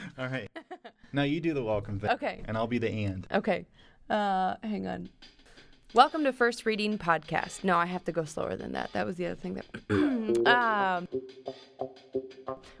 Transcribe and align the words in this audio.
All 0.18 0.28
right. 0.28 0.50
Now 1.14 1.24
you 1.24 1.40
do 1.40 1.52
the 1.52 1.62
welcome 1.62 2.00
thing. 2.00 2.08
Okay. 2.08 2.40
And 2.46 2.56
I'll 2.56 2.66
be 2.66 2.78
the 2.78 2.88
and. 2.88 3.26
Okay. 3.30 3.66
Uh, 4.08 4.54
hang 4.62 4.86
on. 4.86 5.10
Welcome 5.92 6.24
to 6.24 6.32
First 6.32 6.64
Reading 6.64 6.96
Podcast. 6.96 7.64
No, 7.64 7.76
I 7.76 7.84
have 7.84 8.02
to 8.04 8.12
go 8.12 8.24
slower 8.24 8.56
than 8.56 8.72
that. 8.72 8.90
That 8.94 9.04
was 9.04 9.16
the 9.16 9.26
other 9.26 9.34
thing 9.34 9.60
that. 9.60 10.46
um, 10.48 11.06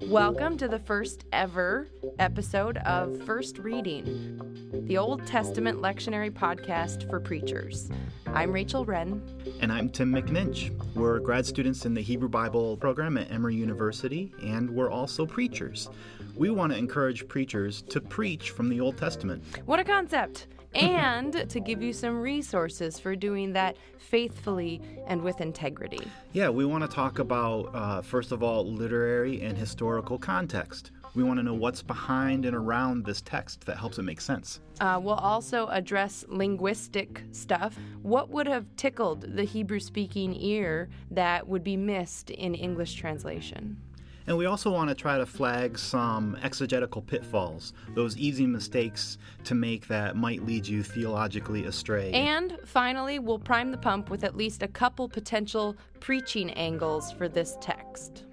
welcome 0.08 0.56
to 0.56 0.66
the 0.66 0.78
first 0.78 1.26
ever 1.30 1.88
episode 2.18 2.78
of 2.78 3.22
First 3.26 3.58
Reading, 3.58 4.40
the 4.86 4.96
Old 4.96 5.26
Testament 5.26 5.82
lectionary 5.82 6.30
podcast 6.30 7.10
for 7.10 7.20
preachers. 7.20 7.90
I'm 8.28 8.50
Rachel 8.50 8.86
Wren. 8.86 9.22
And 9.60 9.70
I'm 9.70 9.90
Tim 9.90 10.10
McNinch. 10.10 10.70
We're 10.94 11.18
grad 11.18 11.44
students 11.44 11.84
in 11.84 11.92
the 11.92 12.00
Hebrew 12.00 12.30
Bible 12.30 12.78
program 12.78 13.18
at 13.18 13.30
Emory 13.30 13.56
University, 13.56 14.32
and 14.42 14.70
we're 14.70 14.90
also 14.90 15.26
preachers. 15.26 15.90
We 16.36 16.50
want 16.50 16.72
to 16.72 16.78
encourage 16.78 17.28
preachers 17.28 17.82
to 17.82 18.00
preach 18.00 18.50
from 18.50 18.68
the 18.68 18.80
Old 18.80 18.96
Testament. 18.96 19.42
What 19.66 19.80
a 19.80 19.84
concept! 19.84 20.46
and 20.74 21.48
to 21.50 21.60
give 21.60 21.82
you 21.82 21.92
some 21.92 22.20
resources 22.20 22.98
for 22.98 23.14
doing 23.14 23.52
that 23.52 23.76
faithfully 23.98 24.80
and 25.06 25.22
with 25.22 25.40
integrity. 25.40 26.00
Yeah, 26.32 26.48
we 26.48 26.64
want 26.64 26.82
to 26.82 26.88
talk 26.88 27.18
about, 27.18 27.70
uh, 27.74 28.02
first 28.02 28.32
of 28.32 28.42
all, 28.42 28.66
literary 28.66 29.42
and 29.42 29.56
historical 29.56 30.18
context. 30.18 30.90
We 31.14 31.22
want 31.22 31.38
to 31.38 31.42
know 31.42 31.52
what's 31.52 31.82
behind 31.82 32.46
and 32.46 32.56
around 32.56 33.04
this 33.04 33.20
text 33.20 33.66
that 33.66 33.76
helps 33.76 33.98
it 33.98 34.02
make 34.02 34.20
sense. 34.20 34.60
Uh, 34.80 34.98
we'll 35.02 35.14
also 35.14 35.66
address 35.66 36.24
linguistic 36.28 37.22
stuff. 37.32 37.76
What 38.00 38.30
would 38.30 38.46
have 38.46 38.64
tickled 38.76 39.36
the 39.36 39.44
Hebrew 39.44 39.78
speaking 39.78 40.34
ear 40.34 40.88
that 41.10 41.46
would 41.46 41.62
be 41.62 41.76
missed 41.76 42.30
in 42.30 42.54
English 42.54 42.94
translation? 42.94 43.76
And 44.26 44.36
we 44.36 44.46
also 44.46 44.70
want 44.70 44.88
to 44.88 44.94
try 44.94 45.18
to 45.18 45.26
flag 45.26 45.78
some 45.78 46.36
exegetical 46.42 47.02
pitfalls, 47.02 47.72
those 47.94 48.16
easy 48.16 48.46
mistakes 48.46 49.18
to 49.44 49.54
make 49.54 49.88
that 49.88 50.16
might 50.16 50.44
lead 50.44 50.66
you 50.66 50.82
theologically 50.82 51.64
astray. 51.64 52.12
And 52.12 52.58
finally, 52.64 53.18
we'll 53.18 53.38
prime 53.38 53.70
the 53.70 53.78
pump 53.78 54.10
with 54.10 54.24
at 54.24 54.36
least 54.36 54.62
a 54.62 54.68
couple 54.68 55.08
potential 55.08 55.76
preaching 56.00 56.50
angles 56.50 57.12
for 57.12 57.28
this 57.28 57.56
text. 57.60 58.24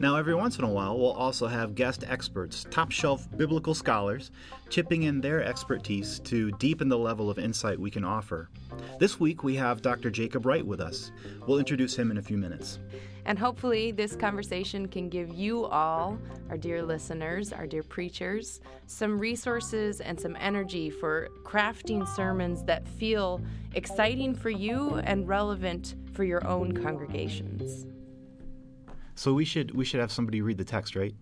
Now, 0.00 0.16
every 0.16 0.34
once 0.34 0.58
in 0.58 0.64
a 0.64 0.68
while, 0.68 0.98
we'll 0.98 1.12
also 1.12 1.46
have 1.46 1.76
guest 1.76 2.02
experts, 2.08 2.66
top 2.68 2.90
shelf 2.90 3.28
biblical 3.36 3.74
scholars, 3.74 4.32
chipping 4.68 5.04
in 5.04 5.20
their 5.20 5.44
expertise 5.44 6.18
to 6.24 6.50
deepen 6.52 6.88
the 6.88 6.98
level 6.98 7.30
of 7.30 7.38
insight 7.38 7.78
we 7.78 7.92
can 7.92 8.04
offer. 8.04 8.50
This 8.98 9.20
week, 9.20 9.44
we 9.44 9.54
have 9.54 9.82
Dr. 9.82 10.10
Jacob 10.10 10.46
Wright 10.46 10.66
with 10.66 10.80
us. 10.80 11.12
We'll 11.46 11.60
introduce 11.60 11.94
him 11.94 12.10
in 12.10 12.18
a 12.18 12.22
few 12.22 12.36
minutes. 12.36 12.80
And 13.24 13.38
hopefully, 13.38 13.92
this 13.92 14.16
conversation 14.16 14.88
can 14.88 15.08
give 15.08 15.32
you 15.32 15.64
all, 15.66 16.18
our 16.50 16.58
dear 16.58 16.82
listeners, 16.82 17.52
our 17.52 17.66
dear 17.66 17.84
preachers, 17.84 18.60
some 18.86 19.16
resources 19.16 20.00
and 20.00 20.20
some 20.20 20.36
energy 20.40 20.90
for 20.90 21.28
crafting 21.44 22.06
sermons 22.16 22.64
that 22.64 22.86
feel 22.86 23.40
exciting 23.74 24.34
for 24.34 24.50
you 24.50 24.96
and 25.04 25.28
relevant 25.28 25.94
for 26.12 26.24
your 26.24 26.44
own 26.46 26.72
congregations. 26.72 27.86
So 29.14 29.32
we 29.34 29.44
should 29.44 29.74
we 29.74 29.84
should 29.84 30.00
have 30.00 30.10
somebody 30.12 30.40
read 30.42 30.58
the 30.58 30.64
text, 30.64 30.96
right? 30.96 31.14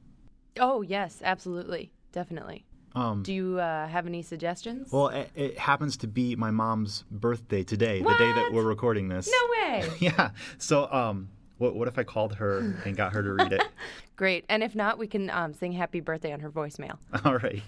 Oh 0.58 0.82
yes, 0.82 1.20
absolutely, 1.24 1.92
definitely. 2.12 2.64
Um, 2.94 3.22
Do 3.22 3.32
you 3.32 3.58
uh, 3.58 3.86
have 3.88 4.06
any 4.06 4.20
suggestions? 4.22 4.92
well, 4.92 5.08
it, 5.08 5.30
it 5.34 5.58
happens 5.58 5.96
to 5.98 6.06
be 6.06 6.36
my 6.36 6.50
mom's 6.50 7.04
birthday 7.10 7.62
today, 7.62 8.00
the 8.02 8.14
day 8.18 8.32
that 8.34 8.50
we're 8.52 8.64
recording 8.64 9.08
this. 9.08 9.30
no 9.30 9.50
way. 9.68 9.88
Yeah. 9.98 10.30
So, 10.58 10.92
um, 10.92 11.30
what 11.58 11.74
what 11.74 11.88
if 11.88 11.98
I 11.98 12.02
called 12.04 12.34
her 12.36 12.58
and 12.84 12.96
got 12.96 13.12
her 13.14 13.22
to 13.22 13.32
read 13.32 13.52
it? 13.52 13.62
Great. 14.16 14.44
And 14.48 14.62
if 14.62 14.74
not, 14.74 14.98
we 14.98 15.06
can 15.06 15.30
um, 15.30 15.54
sing 15.54 15.72
happy 15.72 16.00
birthday 16.00 16.32
on 16.32 16.40
her 16.40 16.50
voicemail. 16.50 16.98
All 17.24 17.36
right. 17.38 17.62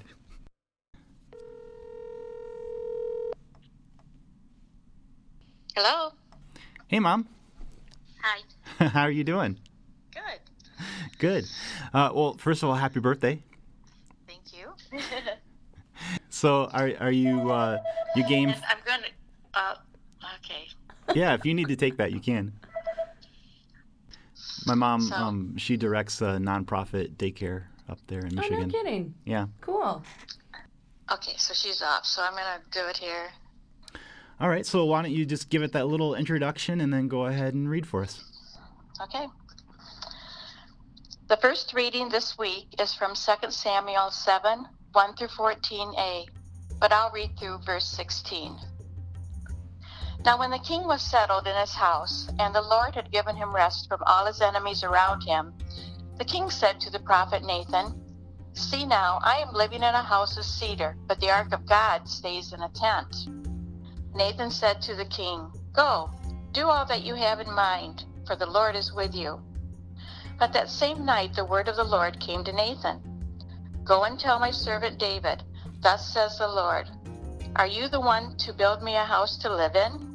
Hello. 5.74 6.12
Hey, 6.86 7.00
mom. 7.00 7.28
Hi. 8.22 8.86
How 8.88 9.02
are 9.02 9.10
you 9.10 9.24
doing? 9.24 9.58
Good. 11.18 11.44
Good. 11.44 11.50
Uh, 11.92 12.10
well, 12.14 12.34
first 12.34 12.62
of 12.62 12.68
all, 12.68 12.74
happy 12.74 13.00
birthday. 13.00 13.42
Thank 14.26 14.42
you. 14.52 14.98
So, 16.28 16.64
are 16.72 16.90
are 16.98 17.12
you 17.12 17.50
uh, 17.52 17.78
you 18.16 18.26
game? 18.26 18.48
and 18.48 18.60
I'm 18.68 18.78
going 18.84 19.00
to. 19.02 19.58
Uh, 19.58 19.74
okay. 20.38 20.66
yeah, 21.14 21.34
if 21.34 21.46
you 21.46 21.54
need 21.54 21.68
to 21.68 21.76
take 21.76 21.96
that, 21.98 22.10
you 22.12 22.18
can. 22.18 22.52
My 24.66 24.74
mom, 24.74 25.02
So- 25.02 25.14
um, 25.14 25.56
she 25.56 25.76
directs 25.76 26.20
a 26.20 26.38
nonprofit 26.38 27.14
daycare 27.16 27.64
up 27.88 27.98
there 28.08 28.20
in 28.26 28.34
Michigan. 28.34 28.58
Oh, 28.58 28.64
Michigan. 28.64 28.68
no 28.68 28.78
kidding. 28.90 29.14
Yeah. 29.24 29.46
Cool. 29.60 30.02
Okay, 31.12 31.34
so 31.36 31.54
she's 31.54 31.80
off, 31.82 32.04
so 32.04 32.22
I'm 32.22 32.32
going 32.32 32.42
to 32.44 32.80
do 32.80 32.86
it 32.88 32.96
here. 32.96 33.30
All 34.40 34.48
right. 34.48 34.66
So 34.66 34.84
why 34.86 35.02
don't 35.02 35.12
you 35.12 35.24
just 35.24 35.50
give 35.50 35.62
it 35.62 35.72
that 35.72 35.86
little 35.86 36.14
introduction 36.14 36.80
and 36.80 36.92
then 36.92 37.08
go 37.08 37.26
ahead 37.26 37.54
and 37.54 37.70
read 37.70 37.86
for 37.86 38.02
us? 38.02 38.24
Okay. 39.00 39.26
The 41.34 41.40
first 41.40 41.74
reading 41.74 42.08
this 42.10 42.38
week 42.38 42.76
is 42.78 42.94
from 42.94 43.14
2 43.16 43.50
Samuel 43.50 44.12
7 44.12 44.68
1 44.92 45.14
through 45.16 45.26
14a, 45.26 46.26
but 46.78 46.92
I'll 46.92 47.10
read 47.10 47.36
through 47.36 47.58
verse 47.66 47.88
16. 47.88 48.56
Now, 50.24 50.38
when 50.38 50.52
the 50.52 50.60
king 50.60 50.86
was 50.86 51.02
settled 51.02 51.48
in 51.48 51.56
his 51.56 51.74
house, 51.74 52.28
and 52.38 52.54
the 52.54 52.62
Lord 52.62 52.94
had 52.94 53.10
given 53.10 53.34
him 53.34 53.52
rest 53.52 53.88
from 53.88 53.98
all 54.06 54.26
his 54.26 54.40
enemies 54.40 54.84
around 54.84 55.22
him, 55.22 55.52
the 56.18 56.24
king 56.24 56.50
said 56.50 56.80
to 56.82 56.90
the 56.90 57.00
prophet 57.00 57.42
Nathan, 57.42 58.00
See 58.52 58.86
now, 58.86 59.18
I 59.24 59.38
am 59.38 59.52
living 59.52 59.82
in 59.82 59.92
a 59.92 60.04
house 60.04 60.36
of 60.36 60.44
cedar, 60.44 60.96
but 61.08 61.18
the 61.18 61.32
ark 61.32 61.52
of 61.52 61.66
God 61.66 62.08
stays 62.08 62.52
in 62.52 62.62
a 62.62 62.68
tent. 62.68 63.26
Nathan 64.14 64.52
said 64.52 64.80
to 64.82 64.94
the 64.94 65.06
king, 65.06 65.50
Go, 65.72 66.10
do 66.52 66.68
all 66.68 66.86
that 66.86 67.02
you 67.02 67.16
have 67.16 67.40
in 67.40 67.52
mind, 67.52 68.04
for 68.24 68.36
the 68.36 68.46
Lord 68.46 68.76
is 68.76 68.92
with 68.92 69.16
you. 69.16 69.42
But 70.38 70.52
that 70.52 70.70
same 70.70 71.04
night 71.04 71.34
the 71.34 71.44
word 71.44 71.68
of 71.68 71.76
the 71.76 71.84
Lord 71.84 72.20
came 72.20 72.44
to 72.44 72.52
Nathan 72.52 73.00
Go 73.84 74.04
and 74.04 74.18
tell 74.18 74.38
my 74.38 74.50
servant 74.50 74.98
David, 74.98 75.42
Thus 75.82 76.08
says 76.08 76.38
the 76.38 76.48
Lord, 76.48 76.88
Are 77.56 77.66
you 77.66 77.88
the 77.88 78.00
one 78.00 78.34
to 78.38 78.52
build 78.54 78.82
me 78.82 78.96
a 78.96 79.04
house 79.04 79.36
to 79.38 79.54
live 79.54 79.76
in? 79.76 80.14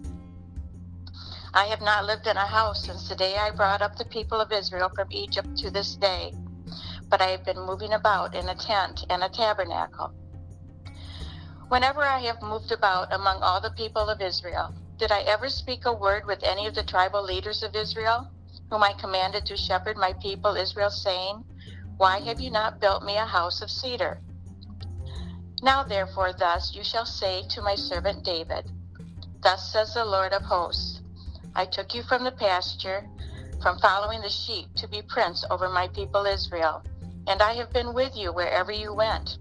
I 1.53 1.65
have 1.65 1.81
not 1.81 2.05
lived 2.05 2.25
in 2.25 2.35
a 2.35 2.47
house 2.47 2.85
since 2.85 3.07
the 3.07 3.15
day 3.15 3.37
I 3.37 3.51
brought 3.51 3.81
up 3.81 3.95
the 3.95 4.05
people 4.05 4.41
of 4.41 4.51
Israel 4.51 4.89
from 4.95 5.07
Egypt 5.11 5.55
to 5.57 5.69
this 5.69 5.95
day, 5.95 6.33
but 7.09 7.21
I 7.21 7.27
have 7.27 7.45
been 7.45 7.59
moving 7.59 7.93
about 7.93 8.35
in 8.35 8.49
a 8.49 8.55
tent 8.55 9.05
and 9.09 9.23
a 9.23 9.29
tabernacle. 9.29 10.13
Whenever 11.67 12.01
I 12.01 12.19
have 12.19 12.41
moved 12.41 12.71
about 12.71 13.13
among 13.13 13.41
all 13.43 13.61
the 13.61 13.71
people 13.71 14.09
of 14.09 14.21
Israel, 14.21 14.73
did 14.97 15.11
I 15.11 15.21
ever 15.21 15.49
speak 15.49 15.85
a 15.85 15.93
word 15.93 16.25
with 16.25 16.43
any 16.43 16.65
of 16.65 16.73
the 16.73 16.83
tribal 16.83 17.23
leaders 17.23 17.61
of 17.61 17.75
Israel, 17.75 18.27
whom 18.69 18.83
I 18.83 18.93
commanded 18.93 19.45
to 19.47 19.57
shepherd 19.57 19.97
my 19.97 20.13
people 20.13 20.55
Israel, 20.55 20.89
saying, 20.89 21.43
Why 21.97 22.19
have 22.19 22.39
you 22.39 22.51
not 22.51 22.79
built 22.79 23.03
me 23.03 23.17
a 23.17 23.25
house 23.25 23.61
of 23.61 23.71
cedar? 23.71 24.21
Now 25.61 25.83
therefore, 25.83 26.33
thus 26.33 26.73
you 26.73 26.83
shall 26.83 27.05
say 27.05 27.43
to 27.49 27.61
my 27.61 27.75
servant 27.75 28.23
David, 28.23 28.71
Thus 29.41 29.71
says 29.71 29.93
the 29.93 30.05
Lord 30.05 30.33
of 30.33 30.43
hosts, 30.43 31.01
I 31.55 31.65
took 31.65 31.93
you 31.93 32.03
from 32.03 32.23
the 32.23 32.31
pasture, 32.31 33.05
from 33.61 33.79
following 33.79 34.21
the 34.21 34.29
sheep, 34.29 34.73
to 34.75 34.87
be 34.87 35.01
prince 35.01 35.43
over 35.49 35.67
my 35.69 35.87
people 35.89 36.25
Israel, 36.25 36.83
and 37.27 37.41
I 37.41 37.53
have 37.53 37.73
been 37.73 37.93
with 37.93 38.15
you 38.15 38.31
wherever 38.31 38.71
you 38.71 38.93
went, 38.93 39.37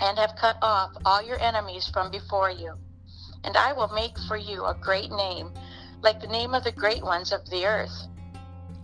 and 0.00 0.18
have 0.18 0.36
cut 0.36 0.56
off 0.62 0.92
all 1.04 1.22
your 1.22 1.40
enemies 1.40 1.90
from 1.92 2.10
before 2.10 2.50
you. 2.50 2.74
And 3.44 3.56
I 3.56 3.72
will 3.74 3.88
make 3.88 4.18
for 4.26 4.36
you 4.36 4.64
a 4.64 4.74
great 4.74 5.10
name, 5.10 5.52
like 6.04 6.20
the 6.20 6.26
name 6.26 6.54
of 6.54 6.62
the 6.62 6.72
great 6.72 7.02
ones 7.02 7.32
of 7.32 7.48
the 7.48 7.64
earth. 7.64 8.06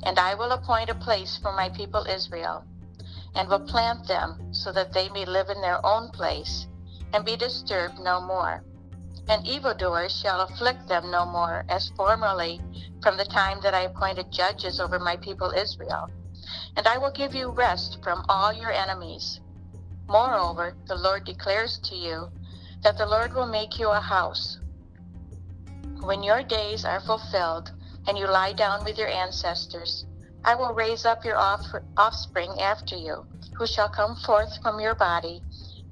And 0.02 0.18
I 0.18 0.34
will 0.34 0.52
appoint 0.52 0.88
a 0.88 0.94
place 0.94 1.38
for 1.40 1.52
my 1.52 1.68
people 1.68 2.06
Israel, 2.08 2.64
and 3.34 3.48
will 3.48 3.60
plant 3.60 4.08
them 4.08 4.54
so 4.54 4.72
that 4.72 4.94
they 4.94 5.10
may 5.10 5.26
live 5.26 5.50
in 5.50 5.60
their 5.60 5.84
own 5.84 6.10
place, 6.10 6.66
and 7.12 7.24
be 7.24 7.36
disturbed 7.36 7.98
no 8.00 8.22
more. 8.22 8.64
And 9.28 9.46
evildoers 9.46 10.18
shall 10.18 10.40
afflict 10.40 10.88
them 10.88 11.10
no 11.10 11.26
more, 11.26 11.64
as 11.68 11.92
formerly 11.94 12.60
from 13.02 13.18
the 13.18 13.26
time 13.26 13.60
that 13.62 13.74
I 13.74 13.82
appointed 13.82 14.32
judges 14.32 14.80
over 14.80 14.98
my 14.98 15.16
people 15.16 15.50
Israel. 15.50 16.08
And 16.76 16.86
I 16.86 16.96
will 16.96 17.12
give 17.12 17.34
you 17.34 17.50
rest 17.50 17.98
from 18.02 18.24
all 18.28 18.52
your 18.52 18.72
enemies. 18.72 19.40
Moreover, 20.08 20.74
the 20.88 20.96
Lord 20.96 21.24
declares 21.24 21.78
to 21.84 21.94
you 21.94 22.30
that 22.82 22.96
the 22.96 23.06
Lord 23.06 23.34
will 23.34 23.46
make 23.46 23.78
you 23.78 23.90
a 23.90 24.00
house. 24.00 24.59
When 26.02 26.22
your 26.22 26.42
days 26.42 26.84
are 26.84 27.00
fulfilled 27.00 27.72
and 28.06 28.16
you 28.16 28.26
lie 28.26 28.52
down 28.52 28.84
with 28.84 28.96
your 28.96 29.08
ancestors, 29.08 30.06
I 30.44 30.54
will 30.54 30.72
raise 30.72 31.04
up 31.04 31.24
your 31.26 31.36
off- 31.36 31.74
offspring 31.96 32.58
after 32.58 32.96
you, 32.96 33.26
who 33.56 33.66
shall 33.66 33.88
come 33.88 34.16
forth 34.16 34.62
from 34.62 34.80
your 34.80 34.94
body, 34.94 35.42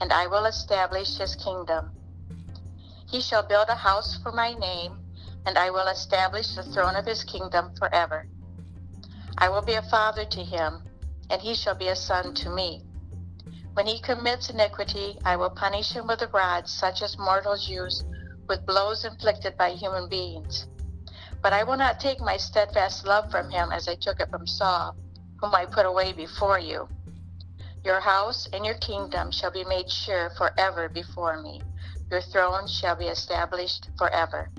and 0.00 0.10
I 0.10 0.26
will 0.26 0.46
establish 0.46 1.19
his 1.19 1.37
kingdom. 1.37 1.90
He 3.10 3.20
shall 3.20 3.43
build 3.43 3.69
a 3.69 3.75
house 3.75 4.16
for 4.22 4.32
my 4.32 4.55
name, 4.55 4.99
and 5.44 5.58
I 5.58 5.69
will 5.69 5.88
establish 5.88 6.55
the 6.55 6.62
throne 6.62 6.96
of 6.96 7.05
his 7.05 7.22
kingdom 7.25 7.70
forever. 7.78 8.26
I 9.37 9.50
will 9.50 9.62
be 9.62 9.75
a 9.75 9.82
father 9.82 10.25
to 10.25 10.43
him, 10.43 10.82
and 11.28 11.43
he 11.43 11.55
shall 11.55 11.75
be 11.75 11.88
a 11.88 11.96
son 11.96 12.32
to 12.34 12.49
me. 12.49 12.82
When 13.75 13.87
he 13.87 14.00
commits 14.00 14.49
iniquity, 14.49 15.19
I 15.25 15.37
will 15.37 15.50
punish 15.50 15.93
him 15.93 16.06
with 16.06 16.22
a 16.22 16.28
rod 16.28 16.66
such 16.66 17.02
as 17.02 17.19
mortals 17.19 17.69
use 17.69 18.02
with 18.48 18.66
blows 18.66 19.04
inflicted 19.04 19.56
by 19.56 19.70
human 19.70 20.08
beings. 20.08 20.66
But 21.42 21.52
I 21.52 21.62
will 21.62 21.76
not 21.76 22.00
take 22.00 22.20
my 22.20 22.36
steadfast 22.36 23.06
love 23.06 23.30
from 23.30 23.50
him 23.50 23.70
as 23.72 23.88
I 23.88 23.94
took 23.94 24.20
it 24.20 24.30
from 24.30 24.46
Saul, 24.46 24.96
whom 25.40 25.54
I 25.54 25.66
put 25.66 25.86
away 25.86 26.12
before 26.12 26.58
you. 26.58 26.88
Your 27.84 28.00
house 28.00 28.48
and 28.52 28.66
your 28.66 28.74
kingdom 28.74 29.30
shall 29.30 29.50
be 29.50 29.64
made 29.64 29.90
sure 29.90 30.30
forever 30.30 30.88
before 30.88 31.40
me. 31.42 31.62
Your 32.10 32.20
throne 32.20 32.66
shall 32.66 32.96
be 32.96 33.06
established 33.06 33.88
forever. 33.96 34.50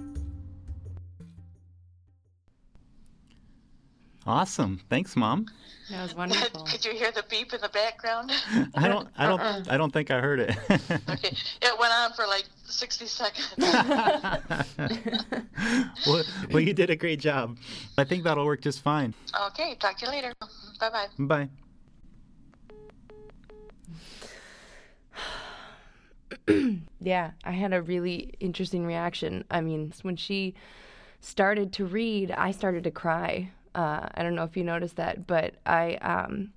Awesome. 4.29 4.79
Thanks, 4.91 5.15
Mom. 5.15 5.47
That 5.89 6.03
was 6.03 6.13
wonderful. 6.15 6.61
Could 6.61 6.85
you 6.85 6.91
hear 6.91 7.11
the 7.11 7.23
beep 7.31 7.51
in 7.51 7.61
the 7.61 7.69
background? 7.69 8.31
I 8.75 8.87
don't 8.87 9.09
I 9.17 9.25
don't 9.25 9.39
uh-uh. 9.39 9.63
I 9.67 9.75
don't 9.75 9.91
think 9.91 10.11
I 10.11 10.21
heard 10.21 10.39
it. 10.39 10.55
okay. 11.09 11.35
It 11.63 11.79
went 11.79 11.91
on 11.91 12.13
for 12.13 12.27
like 12.27 12.43
60 12.65 13.07
seconds. 13.07 13.55
well, 16.05 16.23
well, 16.51 16.59
you 16.59 16.73
did 16.75 16.91
a 16.91 16.95
great 16.95 17.19
job. 17.19 17.57
I 17.97 18.03
think 18.03 18.23
that'll 18.23 18.45
work 18.45 18.61
just 18.61 18.83
fine. 18.83 19.15
okay, 19.47 19.73
talk 19.79 19.97
to 19.97 20.05
you 20.05 20.11
later. 20.11 20.31
Bye-bye. 20.79 21.07
Bye. 21.17 21.49
yeah, 27.01 27.31
I 27.43 27.51
had 27.51 27.73
a 27.73 27.81
really 27.81 28.35
interesting 28.39 28.85
reaction. 28.85 29.43
I 29.49 29.61
mean, 29.61 29.91
when 30.03 30.17
she 30.17 30.53
started 31.19 31.73
to 31.73 31.85
read, 31.85 32.29
I 32.29 32.51
started 32.51 32.83
to 32.83 32.91
cry. 32.91 33.49
Uh, 33.75 34.07
I 34.13 34.23
don't 34.23 34.35
know 34.35 34.43
if 34.43 34.57
you 34.57 34.63
noticed 34.63 34.95
that, 34.97 35.27
but 35.27 35.55
I, 35.65 35.95
um, 35.95 36.53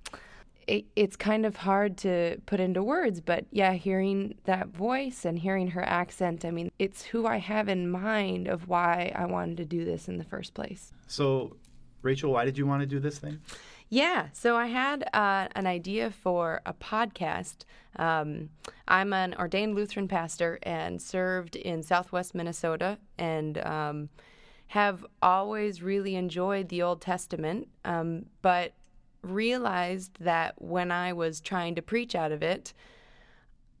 it, 0.67 0.85
it's 0.95 1.15
kind 1.15 1.45
of 1.45 1.57
hard 1.57 1.97
to 1.99 2.41
put 2.45 2.59
into 2.59 2.83
words. 2.83 3.21
But 3.21 3.45
yeah, 3.51 3.73
hearing 3.73 4.35
that 4.45 4.69
voice 4.69 5.25
and 5.25 5.37
hearing 5.37 5.69
her 5.69 5.83
accent, 5.83 6.45
I 6.45 6.51
mean, 6.51 6.71
it's 6.79 7.03
who 7.03 7.25
I 7.25 7.37
have 7.37 7.69
in 7.69 7.89
mind 7.89 8.47
of 8.47 8.67
why 8.67 9.11
I 9.15 9.25
wanted 9.25 9.57
to 9.57 9.65
do 9.65 9.85
this 9.85 10.07
in 10.07 10.17
the 10.17 10.23
first 10.23 10.53
place. 10.53 10.91
So, 11.07 11.57
Rachel, 12.01 12.31
why 12.31 12.45
did 12.45 12.57
you 12.57 12.65
want 12.65 12.81
to 12.81 12.87
do 12.87 12.99
this 12.99 13.19
thing? 13.19 13.39
Yeah, 13.89 14.29
so 14.33 14.55
I 14.55 14.67
had 14.67 15.03
uh, 15.13 15.49
an 15.55 15.67
idea 15.67 16.09
for 16.09 16.61
a 16.65 16.73
podcast. 16.73 17.65
Um, 17.97 18.49
I'm 18.87 19.13
an 19.13 19.35
ordained 19.35 19.75
Lutheran 19.75 20.07
pastor 20.07 20.57
and 20.63 20.99
served 20.99 21.55
in 21.55 21.83
southwest 21.83 22.33
Minnesota 22.33 22.97
and 23.19 23.59
um, 23.59 24.09
have 24.73 25.05
always 25.21 25.83
really 25.83 26.15
enjoyed 26.15 26.67
the 26.69 26.81
Old 26.81 26.99
Testament, 26.99 27.67
um, 27.85 28.25
but 28.41 28.73
realized 29.21 30.17
that 30.19 30.59
when 30.59 30.91
I 30.91 31.13
was 31.13 31.39
trying 31.39 31.75
to 31.75 31.81
preach 31.83 32.15
out 32.15 32.31
of 32.31 32.41
it, 32.41 32.73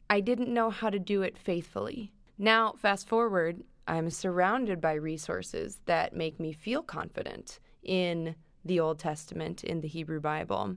I 0.07 0.19
didn't 0.19 0.53
know 0.53 0.69
how 0.69 0.91
to 0.91 0.99
do 0.99 1.23
it 1.23 1.35
faithfully. 1.35 2.11
Now, 2.37 2.73
fast 2.73 3.07
forward, 3.07 3.63
I'm 3.87 4.11
surrounded 4.11 4.79
by 4.79 4.93
resources 4.93 5.79
that 5.87 6.15
make 6.15 6.39
me 6.39 6.53
feel 6.53 6.83
confident 6.83 7.57
in 7.81 8.35
the 8.63 8.79
Old 8.79 8.99
Testament 8.99 9.63
in 9.63 9.81
the 9.81 9.87
Hebrew 9.87 10.19
Bible. 10.19 10.75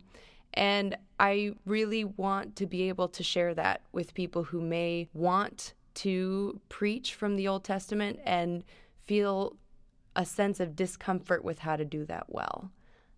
And 0.55 0.97
I 1.21 1.53
really 1.67 2.05
want 2.05 2.57
to 2.57 2.65
be 2.65 2.89
able 2.89 3.09
to 3.09 3.23
share 3.23 3.53
that 3.53 3.83
with 3.93 4.15
people 4.15 4.45
who 4.45 4.63
may 4.63 5.11
want 5.13 5.75
to 5.97 6.59
preach 6.71 7.13
from 7.13 7.37
the 7.37 7.49
Old 7.49 7.65
Testament 7.65 8.19
and 8.25 8.65
feel 9.07 9.59
a 10.17 10.25
sense 10.25 10.59
of 10.59 10.75
discomfort 10.75 11.45
with 11.45 11.61
how 11.61 11.77
to 11.77 11.85
do 11.85 12.05
that 12.07 12.25
well. 12.29 12.71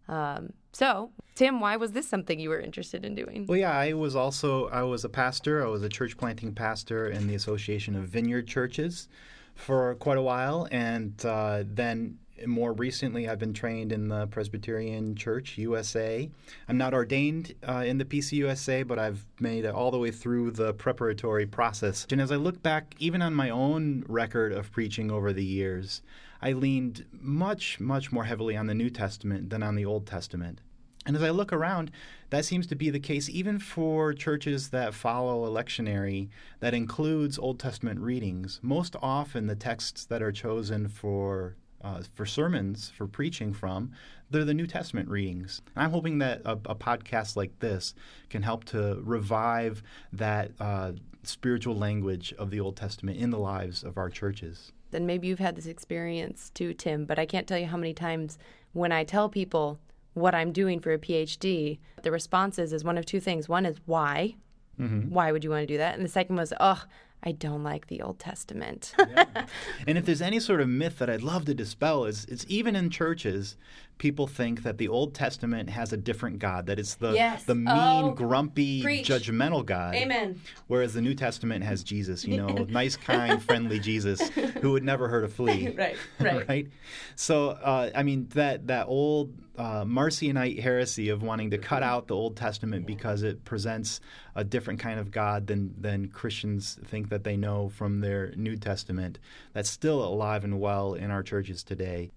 Um, 0.09 0.53
so, 0.73 1.11
Tim, 1.35 1.61
why 1.61 1.77
was 1.77 1.93
this 1.93 2.09
something 2.09 2.41
you 2.41 2.49
were 2.49 2.61
interested 2.61 3.05
in 3.05 3.15
doing? 3.15 3.47
Well, 3.47 3.59
yeah, 3.59 3.77
I 3.77 3.93
was 3.93 4.17
also 4.17 4.69
I 4.69 4.83
was 4.83 5.05
a 5.05 5.09
pastor. 5.09 5.65
I 5.65 5.69
was 5.69 5.83
a 5.83 5.89
church 5.89 6.17
planting 6.17 6.55
pastor 6.55 7.09
in 7.09 7.27
the 7.27 7.35
Association 7.35 7.95
of 7.95 8.05
Vineyard 8.05 8.47
Churches 8.47 9.09
for 9.55 9.95
quite 9.97 10.19
a 10.19 10.23
while, 10.23 10.69
and 10.71 11.15
uh, 11.25 11.65
then 11.67 12.19
more 12.47 12.73
recently, 12.73 13.29
I've 13.29 13.39
been 13.39 13.55
trained 13.55 13.93
in 13.93 14.09
the 14.09 14.27
Presbyterian 14.27 15.15
Church 15.15 15.59
USA. 15.59 16.31
I'm 16.69 16.79
not 16.79 16.95
ordained 16.95 17.55
uh, 17.67 17.85
in 17.87 17.99
the 17.99 18.05
PCUSA, 18.05 18.87
but 18.87 18.99
I've 18.99 19.27
made 19.41 19.65
it 19.65 19.75
all 19.75 19.91
the 19.91 19.99
way 19.99 20.11
through 20.11 20.53
the 20.53 20.75
preparatory 20.75 21.47
process. 21.47 22.07
And 22.11 22.21
as 22.21 22.33
I 22.33 22.37
look 22.37 22.63
back, 22.63 22.95
even 22.99 23.23
on 23.23 23.35
my 23.35 23.51
own 23.51 24.05
record 24.09 24.53
of 24.53 24.71
preaching 24.73 25.11
over 25.11 25.33
the 25.33 25.45
years, 25.45 26.03
I 26.41 26.53
leaned 26.53 27.05
much, 27.13 27.81
much 27.81 28.13
more 28.13 28.25
heavily 28.25 28.57
on 28.57 28.67
the 28.67 28.75
New 28.75 28.91
Testament 28.91 29.51
than 29.51 29.63
on 29.63 29.75
the 29.75 29.85
Old 29.85 30.07
Testament. 30.07 30.61
And 31.09 31.17
as 31.17 31.23
I 31.23 31.31
look 31.31 31.55
around, 31.55 31.91
that 32.29 32.45
seems 32.45 32.67
to 32.67 32.77
be 32.77 32.91
the 32.91 33.01
case 33.01 33.31
even 33.31 33.59
for 33.59 34.13
churches 34.13 34.69
that 34.71 34.93
follow 34.93 35.45
a 35.45 35.49
lectionary 35.49 36.29
that 36.61 36.75
includes 36.75 37.39
Old 37.39 37.59
Testament 37.59 38.01
readings. 38.01 38.61
Most 38.63 38.95
often, 39.01 39.47
the 39.47 39.57
texts 39.57 40.05
that 40.05 40.23
are 40.23 40.33
chosen 40.33 40.87
for 40.87 41.57
uh, 41.83 42.03
for 42.15 42.27
sermons, 42.27 42.91
for 42.97 43.07
preaching 43.07 43.53
from, 43.53 43.93
they're 44.31 44.45
the 44.45 44.55
New 44.55 44.67
Testament 44.67 45.09
readings. 45.09 45.63
And 45.75 45.85
I'm 45.85 45.91
hoping 45.91 46.19
that 46.19 46.43
a, 46.45 46.53
a, 46.53 46.75
podcast 46.75 47.37
like 47.37 47.59
this 47.61 47.95
can 48.31 48.43
help 48.43 48.65
to 48.65 49.01
revive 49.03 49.83
that 50.13 50.51
uh, 50.61 50.93
spiritual 51.23 51.77
language 51.77 52.35
of 52.39 52.51
the 52.51 52.61
Old 52.61 52.77
Testament 52.77 53.19
in 53.19 53.31
the 53.31 53.39
lives 53.39 53.85
of 53.85 53.97
our 53.97 54.11
churches. 54.11 54.73
Then 54.91 55.07
maybe 55.07 55.29
you've 55.29 55.39
had 55.39 55.57
this 55.57 55.67
experience 55.67 56.51
too, 56.51 56.75
Tim, 56.75 57.05
but 57.05 57.19
I 57.19 57.27
can't 57.27 57.47
tell 57.47 57.59
you 57.59 57.67
how 57.67 57.77
many 57.77 57.95
times 57.95 58.39
when 58.73 58.93
I 58.93 59.05
tell 59.05 59.29
people 59.29 59.79
what 60.15 60.35
I'm 60.35 60.53
doing 60.53 60.81
for 60.81 60.93
a 60.93 60.99
PhD, 60.99 61.79
the 62.03 62.11
response 62.11 62.59
is, 62.59 62.73
is 62.73 62.85
one 62.85 62.99
of 62.99 63.07
two 63.07 63.21
things. 63.21 63.49
One 63.49 63.67
is 63.67 63.77
why? 63.87 64.35
Mm-hmm. 64.81 65.11
Why 65.11 65.33
would 65.33 65.45
you 65.45 65.51
want 65.51 65.63
to 65.63 65.67
do 65.67 65.79
that? 65.79 65.97
And 65.97 66.05
the 66.05 66.09
second 66.09 66.37
was, 66.37 66.53
oh, 66.61 66.83
I 67.23 67.33
don't 67.33 67.63
like 67.65 67.89
the 67.89 68.01
Old 68.01 68.19
Testament. 68.19 68.95
yeah. 68.99 69.25
And 69.87 69.99
if 69.99 70.05
there's 70.05 70.23
any 70.23 70.41
sort 70.41 70.61
of 70.61 70.69
myth 70.69 70.99
that 70.99 71.11
I'd 71.11 71.23
love 71.23 71.45
to 71.47 71.55
dispel, 71.55 72.05
is 72.05 72.25
it's 72.27 72.47
even 72.49 72.77
in 72.77 72.91
churches, 72.91 73.57
people 73.99 74.27
think 74.27 74.63
that 74.63 74.79
the 74.79 74.89
Old 74.89 75.15
Testament 75.15 75.69
has 75.71 75.93
a 75.93 75.97
different 75.97 76.39
God, 76.39 76.67
that 76.67 76.79
it's 76.79 76.95
the 76.95 77.13
yes. 77.13 77.45
the 77.45 77.55
mean, 77.55 77.69
oh, 77.69 78.13
grumpy, 78.13 78.83
preach. 78.83 79.09
judgmental 79.09 79.67
God. 79.67 79.95
Amen. 79.95 80.41
Whereas 80.69 80.95
the 80.95 81.03
New 81.03 81.15
Testament 81.15 81.65
has 81.65 81.83
Jesus, 81.83 82.25
you 82.25 82.37
know, 82.37 82.49
nice, 82.69 82.97
kind, 82.97 83.43
friendly 83.43 83.79
Jesus 83.79 84.21
who 84.63 84.73
would 84.73 84.85
never 84.85 85.09
hurt 85.09 85.25
a 85.25 85.29
flea. 85.29 85.69
right, 85.77 85.97
right, 86.21 86.49
right. 86.49 86.69
So, 87.17 87.51
uh, 87.51 87.91
I 87.95 88.03
mean, 88.03 88.29
that 88.31 88.69
that 88.69 88.87
old 88.89 89.35
uh, 89.59 89.85
Marcionite 89.85 90.61
heresy 90.61 91.09
of 91.09 91.23
wanting 91.23 91.51
to 91.51 91.59
cut 91.59 91.83
out 91.83 92.07
the 92.07 92.15
Old 92.15 92.37
Testament 92.37 92.87
because 92.87 93.23
it 93.23 93.45
presents 93.45 94.01
a 94.37 94.45
different 94.45 94.79
kind 94.79 95.01
of 95.01 95.11
God 95.11 95.49
than 95.49 95.75
than 95.79 96.09
Christians 96.09 96.79
think 96.85 97.09
that 97.09 97.25
they 97.25 97.37
know 97.37 97.69
from 97.69 98.01
their 98.01 98.33
New 98.37 98.57
Testament. 98.57 99.19
That's 99.53 99.69
still 99.69 100.05
alive 100.05 100.45
and 100.45 100.61
well 100.61 100.95
in 100.95 101.11
our 101.11 101.25
churches 101.25 101.65
today. 101.65 102.13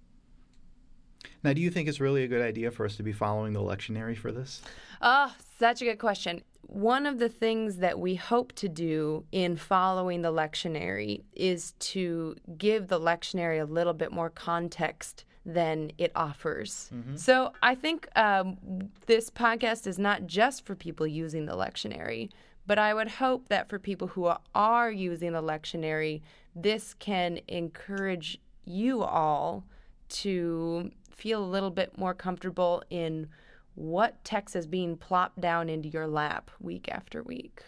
Now, 1.43 1.53
do 1.53 1.61
you 1.61 1.69
think 1.69 1.89
it's 1.89 1.99
really 1.99 2.23
a 2.23 2.27
good 2.27 2.41
idea 2.41 2.71
for 2.71 2.85
us 2.85 2.95
to 2.97 3.03
be 3.03 3.11
following 3.11 3.53
the 3.53 3.59
lectionary 3.59 4.17
for 4.17 4.31
this? 4.31 4.61
Oh, 5.01 5.33
such 5.59 5.81
a 5.81 5.85
good 5.85 5.99
question. 5.99 6.43
One 6.61 7.05
of 7.05 7.19
the 7.19 7.29
things 7.29 7.77
that 7.77 7.99
we 7.99 8.15
hope 8.15 8.53
to 8.53 8.69
do 8.69 9.25
in 9.31 9.57
following 9.57 10.21
the 10.21 10.31
lectionary 10.31 11.23
is 11.33 11.73
to 11.79 12.35
give 12.57 12.87
the 12.87 12.99
lectionary 12.99 13.61
a 13.61 13.65
little 13.65 13.93
bit 13.93 14.11
more 14.11 14.29
context 14.29 15.25
than 15.45 15.91
it 15.97 16.11
offers. 16.15 16.89
Mm-hmm. 16.93 17.15
So 17.15 17.51
I 17.63 17.75
think 17.75 18.07
um, 18.15 18.57
this 19.07 19.29
podcast 19.29 19.87
is 19.87 19.97
not 19.97 20.27
just 20.27 20.65
for 20.65 20.75
people 20.75 21.07
using 21.07 21.45
the 21.45 21.55
lectionary, 21.55 22.29
but 22.67 22.77
I 22.77 22.93
would 22.93 23.09
hope 23.09 23.49
that 23.49 23.67
for 23.67 23.79
people 23.79 24.07
who 24.07 24.31
are 24.53 24.91
using 24.91 25.33
the 25.33 25.41
lectionary, 25.41 26.21
this 26.55 26.93
can 26.93 27.39
encourage 27.47 28.39
you 28.65 29.01
all 29.01 29.65
to 30.09 30.91
feel 31.21 31.43
a 31.43 31.45
little 31.45 31.69
bit 31.69 31.97
more 31.97 32.15
comfortable 32.15 32.83
in 32.89 33.27
what 33.75 34.23
text 34.23 34.55
is 34.55 34.65
being 34.65 34.97
plopped 34.97 35.39
down 35.39 35.69
into 35.69 35.87
your 35.87 36.07
lap 36.07 36.49
week 36.59 36.89
after 36.91 37.21
week. 37.21 37.63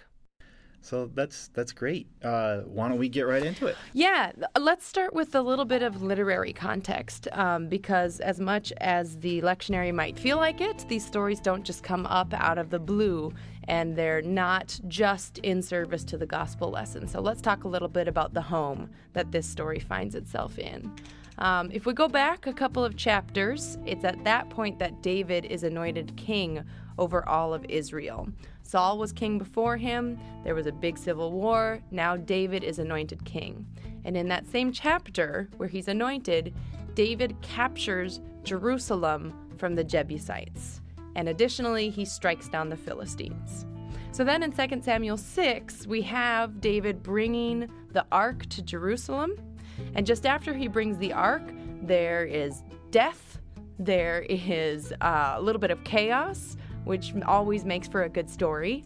So 0.82 1.10
that's 1.14 1.48
that's 1.50 1.72
great. 1.72 2.08
Uh, 2.22 2.62
why 2.62 2.90
don't 2.90 2.98
we 2.98 3.08
get 3.08 3.22
right 3.22 3.46
into 3.46 3.68
it? 3.68 3.78
Yeah, 3.94 4.34
let's 4.60 4.86
start 4.86 5.14
with 5.14 5.34
a 5.34 5.42
little 5.42 5.64
bit 5.64 5.82
of 5.82 6.02
literary 6.02 6.52
context, 6.52 7.30
um, 7.32 7.70
because 7.70 8.20
as 8.20 8.42
much 8.42 8.74
as 8.82 9.18
the 9.20 9.40
lectionary 9.42 9.94
might 9.94 10.20
feel 10.20 10.36
like 10.36 10.60
it, 10.60 10.86
these 10.90 11.06
stories 11.06 11.40
don't 11.40 11.64
just 11.64 11.84
come 11.84 12.06
up 12.08 12.34
out 12.34 12.58
of 12.58 12.70
the 12.70 12.80
blue, 12.80 13.34
and 13.70 13.96
they're 13.96 14.22
not 14.24 14.78
just 14.90 15.38
in 15.38 15.62
service 15.62 16.04
to 16.04 16.18
the 16.18 16.26
gospel 16.26 16.70
lesson. 16.70 17.08
So 17.08 17.22
let's 17.22 17.42
talk 17.42 17.64
a 17.64 17.70
little 17.70 17.88
bit 17.88 18.10
about 18.10 18.34
the 18.34 18.42
home 18.42 18.90
that 19.14 19.32
this 19.32 19.48
story 19.48 19.80
finds 19.80 20.16
itself 20.16 20.60
in. 20.60 20.92
Um, 21.38 21.72
if 21.72 21.86
we 21.86 21.94
go 21.94 22.08
back 22.08 22.48
a 22.48 22.54
couple 22.54 22.86
of 22.86 22.96
chapters, 22.96 23.78
it's 23.86 24.06
at 24.06 24.24
that 24.24 24.50
point 24.50 24.80
that 24.80 25.02
David 25.02 25.46
is 25.46 25.64
anointed 25.64 26.16
king 26.16 26.64
over 26.98 27.28
all 27.28 27.54
of 27.54 27.66
Israel. 27.70 28.28
Saul 28.62 28.98
was 28.98 29.12
king 29.12 29.38
before 29.38 29.78
him, 29.78 30.20
there 30.44 30.56
was 30.56 30.68
a 30.68 30.72
big 30.72 30.98
civil 30.98 31.32
war, 31.32 31.80
now 31.92 32.16
David 32.16 32.64
is 32.64 32.80
anointed 32.80 33.26
king. 33.26 33.66
And 34.06 34.16
in 34.16 34.28
that 34.30 34.48
same 34.48 34.72
chapter 34.72 35.50
where 35.58 35.70
he's 35.70 35.88
anointed, 35.88 36.54
David 36.94 37.36
captures 37.42 38.22
Jerusalem 38.44 39.34
from 39.58 39.76
the 39.76 39.84
Jebusites. 39.84 40.82
And 41.16 41.30
additionally, 41.30 41.90
he 41.90 42.06
strikes 42.06 42.50
down 42.50 42.70
the 42.70 42.78
Philistines. 42.78 43.66
So 44.12 44.24
then 44.24 44.44
in 44.44 44.52
2 44.52 44.82
Samuel 44.82 45.18
6, 45.18 45.88
we 45.88 46.02
have 46.04 46.62
David 46.62 47.02
bringing 47.02 47.70
the 47.92 48.06
ark 48.12 48.46
to 48.50 48.62
Jerusalem. 48.62 49.36
And 49.96 50.06
just 50.06 50.26
after 50.26 50.54
he 50.54 50.68
brings 50.68 50.98
the 50.98 51.14
ark, 51.14 51.44
there 51.82 52.26
is 52.26 52.64
death, 52.92 53.40
there 53.80 54.26
is 54.30 54.94
uh, 55.02 55.36
a 55.36 55.42
little 55.42 55.60
bit 55.60 55.72
of 55.72 55.84
chaos, 55.84 56.58
which 56.86 57.14
always 57.26 57.66
makes 57.66 57.88
for 57.88 58.04
a 58.04 58.10
good 58.10 58.30
story. 58.30 58.84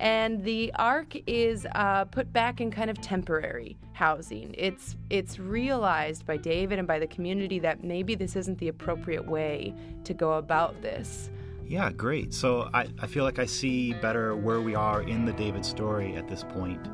And 0.00 0.42
the 0.42 0.72
ark 0.74 1.14
is 1.26 1.66
uh, 1.74 2.06
put 2.06 2.32
back 2.32 2.60
in 2.60 2.70
kind 2.70 2.90
of 2.90 3.00
temporary 3.00 3.78
housing. 3.92 4.52
It's 4.58 4.96
it's 5.10 5.38
realized 5.38 6.26
by 6.26 6.38
David 6.38 6.78
and 6.80 6.88
by 6.88 6.98
the 6.98 7.06
community 7.06 7.60
that 7.60 7.84
maybe 7.84 8.16
this 8.16 8.34
isn't 8.34 8.58
the 8.58 8.68
appropriate 8.68 9.26
way 9.26 9.74
to 10.02 10.12
go 10.12 10.34
about 10.34 10.80
this. 10.82 11.30
Yeah, 11.66 11.90
great. 11.92 12.34
So 12.34 12.68
I, 12.74 12.88
I 12.98 13.06
feel 13.06 13.22
like 13.22 13.38
I 13.38 13.46
see 13.46 13.94
better 13.94 14.34
where 14.34 14.60
we 14.60 14.74
are 14.74 15.02
in 15.02 15.24
the 15.24 15.32
David 15.32 15.64
story 15.64 16.16
at 16.16 16.28
this 16.28 16.42
point. 16.42 16.88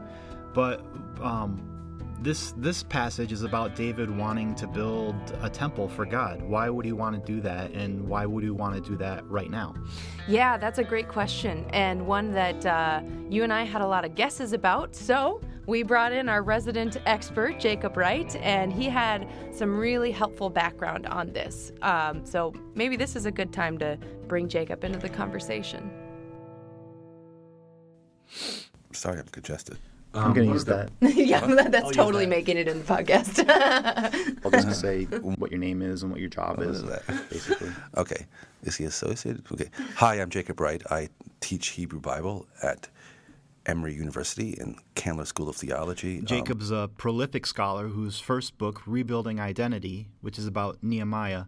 But 0.52 0.80
um, 1.22 1.77
this 2.20 2.52
this 2.56 2.82
passage 2.82 3.32
is 3.32 3.42
about 3.42 3.76
David 3.76 4.10
wanting 4.10 4.54
to 4.56 4.66
build 4.66 5.14
a 5.40 5.48
temple 5.48 5.88
for 5.88 6.04
God. 6.04 6.42
Why 6.42 6.68
would 6.68 6.84
he 6.84 6.92
want 6.92 7.14
to 7.14 7.32
do 7.32 7.40
that, 7.42 7.70
and 7.72 8.08
why 8.08 8.26
would 8.26 8.42
he 8.42 8.50
want 8.50 8.74
to 8.74 8.80
do 8.80 8.96
that 8.96 9.28
right 9.28 9.50
now? 9.50 9.74
Yeah, 10.26 10.58
that's 10.58 10.78
a 10.78 10.84
great 10.84 11.08
question, 11.08 11.64
and 11.70 12.06
one 12.06 12.32
that 12.32 12.66
uh, 12.66 13.02
you 13.30 13.44
and 13.44 13.52
I 13.52 13.62
had 13.62 13.82
a 13.82 13.86
lot 13.86 14.04
of 14.04 14.14
guesses 14.14 14.52
about. 14.52 14.96
So 14.96 15.40
we 15.66 15.82
brought 15.82 16.12
in 16.12 16.28
our 16.28 16.42
resident 16.42 16.96
expert, 17.06 17.60
Jacob 17.60 17.96
Wright, 17.96 18.34
and 18.36 18.72
he 18.72 18.88
had 18.88 19.28
some 19.52 19.78
really 19.78 20.10
helpful 20.10 20.50
background 20.50 21.06
on 21.06 21.32
this. 21.32 21.72
Um, 21.82 22.24
so 22.24 22.52
maybe 22.74 22.96
this 22.96 23.14
is 23.14 23.26
a 23.26 23.30
good 23.30 23.52
time 23.52 23.78
to 23.78 23.98
bring 24.26 24.48
Jacob 24.48 24.82
into 24.82 24.98
the 24.98 25.08
conversation. 25.08 25.90
Sorry, 28.92 29.18
I'm 29.18 29.26
congested. 29.26 29.78
I'm 30.14 30.32
going 30.32 30.46
to 30.48 30.52
use 30.52 30.64
that. 30.66 30.90
yeah, 31.00 31.46
that's 31.46 31.84
I'll 31.84 31.90
totally 31.90 32.24
that. 32.24 32.30
making 32.30 32.56
it 32.56 32.66
in 32.68 32.78
the 32.78 32.84
podcast. 32.84 33.44
I'll 34.44 34.50
just 34.50 34.80
say 34.80 35.04
what 35.04 35.50
your 35.50 35.60
name 35.60 35.82
is 35.82 36.02
and 36.02 36.10
what 36.10 36.20
your 36.20 36.30
job 36.30 36.58
What 36.58 36.66
is, 36.66 36.78
is 36.78 36.84
that? 36.84 37.06
basically. 37.30 37.70
Okay. 37.96 38.26
Is 38.62 38.76
he 38.76 38.84
associated? 38.84 39.44
Okay. 39.52 39.70
Hi, 39.96 40.14
I'm 40.20 40.30
Jacob 40.30 40.60
Wright. 40.60 40.82
I 40.90 41.08
teach 41.40 41.68
Hebrew 41.68 42.00
Bible 42.00 42.46
at 42.62 42.88
Emory 43.66 43.94
University 43.94 44.52
in 44.58 44.76
Candler 44.94 45.26
School 45.26 45.48
of 45.48 45.56
Theology. 45.56 46.18
Um, 46.20 46.24
Jacob's 46.24 46.70
a 46.70 46.90
prolific 46.96 47.46
scholar 47.46 47.88
whose 47.88 48.18
first 48.18 48.56
book, 48.58 48.82
Rebuilding 48.86 49.38
Identity, 49.38 50.08
which 50.22 50.38
is 50.38 50.46
about 50.46 50.78
Nehemiah, 50.82 51.44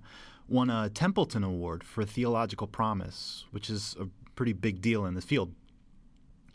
won 0.48 0.68
a 0.68 0.90
Templeton 0.90 1.42
Award 1.42 1.82
for 1.82 2.04
Theological 2.04 2.66
Promise, 2.66 3.46
which 3.52 3.70
is 3.70 3.96
a 3.98 4.06
pretty 4.36 4.52
big 4.52 4.80
deal 4.82 5.06
in 5.06 5.14
this 5.14 5.24
field. 5.24 5.54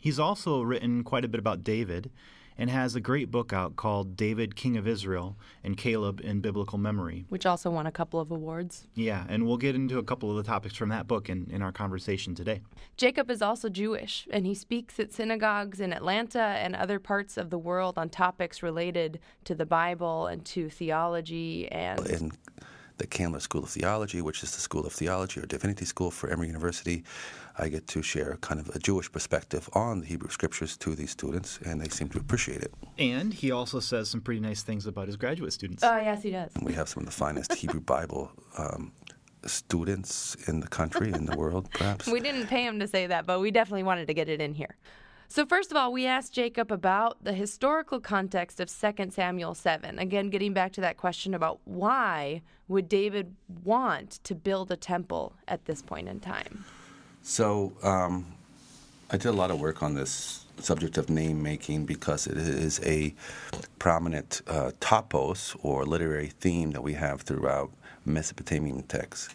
He's 0.06 0.20
also 0.20 0.62
written 0.62 1.02
quite 1.02 1.24
a 1.24 1.28
bit 1.28 1.40
about 1.40 1.64
David 1.64 2.12
and 2.56 2.70
has 2.70 2.94
a 2.94 3.00
great 3.00 3.28
book 3.28 3.52
out 3.52 3.74
called 3.74 4.16
David, 4.16 4.54
King 4.54 4.76
of 4.76 4.86
Israel, 4.86 5.36
and 5.64 5.76
Caleb 5.76 6.20
in 6.22 6.40
Biblical 6.40 6.78
Memory. 6.78 7.26
Which 7.28 7.44
also 7.44 7.72
won 7.72 7.86
a 7.86 7.90
couple 7.90 8.20
of 8.20 8.30
awards. 8.30 8.86
Yeah, 8.94 9.24
and 9.28 9.48
we'll 9.48 9.56
get 9.56 9.74
into 9.74 9.98
a 9.98 10.04
couple 10.04 10.30
of 10.30 10.36
the 10.36 10.44
topics 10.44 10.76
from 10.76 10.90
that 10.90 11.08
book 11.08 11.28
in, 11.28 11.48
in 11.50 11.60
our 11.60 11.72
conversation 11.72 12.36
today. 12.36 12.60
Jacob 12.96 13.32
is 13.32 13.42
also 13.42 13.68
Jewish, 13.68 14.28
and 14.30 14.46
he 14.46 14.54
speaks 14.54 15.00
at 15.00 15.12
synagogues 15.12 15.80
in 15.80 15.92
Atlanta 15.92 16.38
and 16.38 16.76
other 16.76 17.00
parts 17.00 17.36
of 17.36 17.50
the 17.50 17.58
world 17.58 17.98
on 17.98 18.08
topics 18.08 18.62
related 18.62 19.18
to 19.42 19.56
the 19.56 19.66
Bible 19.66 20.28
and 20.28 20.44
to 20.44 20.70
theology 20.70 21.66
and 21.72 22.06
in 22.06 22.30
the 22.98 23.06
Candler 23.06 23.40
School 23.40 23.64
of 23.64 23.70
Theology, 23.70 24.22
which 24.22 24.42
is 24.42 24.54
the 24.54 24.60
School 24.60 24.86
of 24.86 24.92
Theology 24.92 25.40
or 25.40 25.46
Divinity 25.46 25.84
School 25.84 26.10
for 26.10 26.30
Emory 26.30 26.46
University. 26.46 27.04
I 27.58 27.68
get 27.68 27.86
to 27.88 28.02
share 28.02 28.36
kind 28.40 28.60
of 28.60 28.68
a 28.74 28.78
Jewish 28.78 29.10
perspective 29.10 29.68
on 29.72 30.00
the 30.00 30.06
Hebrew 30.06 30.28
Scriptures 30.28 30.76
to 30.78 30.94
these 30.94 31.10
students, 31.10 31.58
and 31.64 31.80
they 31.80 31.88
seem 31.88 32.08
to 32.10 32.18
appreciate 32.18 32.62
it. 32.62 32.74
And 32.98 33.32
he 33.32 33.50
also 33.50 33.80
says 33.80 34.10
some 34.10 34.20
pretty 34.20 34.40
nice 34.40 34.62
things 34.62 34.86
about 34.86 35.06
his 35.06 35.16
graduate 35.16 35.52
students. 35.52 35.82
Oh, 35.82 35.96
yes, 35.96 36.22
he 36.22 36.30
does. 36.30 36.52
We 36.60 36.74
have 36.74 36.88
some 36.88 37.02
of 37.02 37.06
the 37.06 37.12
finest 37.12 37.54
Hebrew 37.54 37.80
Bible 37.94 38.30
um, 38.58 38.92
students 39.46 40.36
in 40.48 40.60
the 40.60 40.68
country, 40.68 41.12
in 41.12 41.24
the 41.24 41.36
world, 41.36 41.70
perhaps. 41.74 42.06
We 42.06 42.20
didn't 42.20 42.46
pay 42.46 42.66
him 42.66 42.78
to 42.80 42.86
say 42.86 43.06
that, 43.06 43.26
but 43.26 43.40
we 43.40 43.50
definitely 43.50 43.84
wanted 43.84 44.06
to 44.08 44.14
get 44.14 44.28
it 44.28 44.40
in 44.40 44.54
here. 44.54 44.76
So, 45.28 45.44
first 45.44 45.72
of 45.72 45.76
all, 45.76 45.92
we 45.92 46.06
asked 46.06 46.32
Jacob 46.32 46.70
about 46.70 47.24
the 47.24 47.32
historical 47.32 48.00
context 48.00 48.60
of 48.60 48.68
2 48.68 49.10
Samuel 49.10 49.54
7. 49.54 49.98
Again, 49.98 50.30
getting 50.30 50.52
back 50.52 50.72
to 50.74 50.80
that 50.82 50.96
question 50.96 51.34
about 51.34 51.58
why 51.64 52.42
would 52.68 52.88
David 52.88 53.34
want 53.64 54.22
to 54.24 54.34
build 54.34 54.70
a 54.70 54.76
temple 54.76 55.34
at 55.48 55.64
this 55.64 55.82
point 55.82 56.08
in 56.08 56.20
time? 56.20 56.64
So, 57.28 57.72
um, 57.82 58.24
I 59.10 59.16
did 59.16 59.26
a 59.26 59.32
lot 59.32 59.50
of 59.50 59.60
work 59.60 59.82
on 59.82 59.94
this 59.94 60.44
subject 60.60 60.96
of 60.96 61.10
name 61.10 61.42
making 61.42 61.84
because 61.84 62.28
it 62.28 62.36
is 62.36 62.80
a 62.84 63.14
prominent 63.80 64.42
uh, 64.46 64.70
topos 64.80 65.56
or 65.60 65.84
literary 65.84 66.28
theme 66.28 66.70
that 66.70 66.82
we 66.84 66.92
have 66.92 67.22
throughout 67.22 67.72
Mesopotamian 68.04 68.84
texts. 68.84 69.34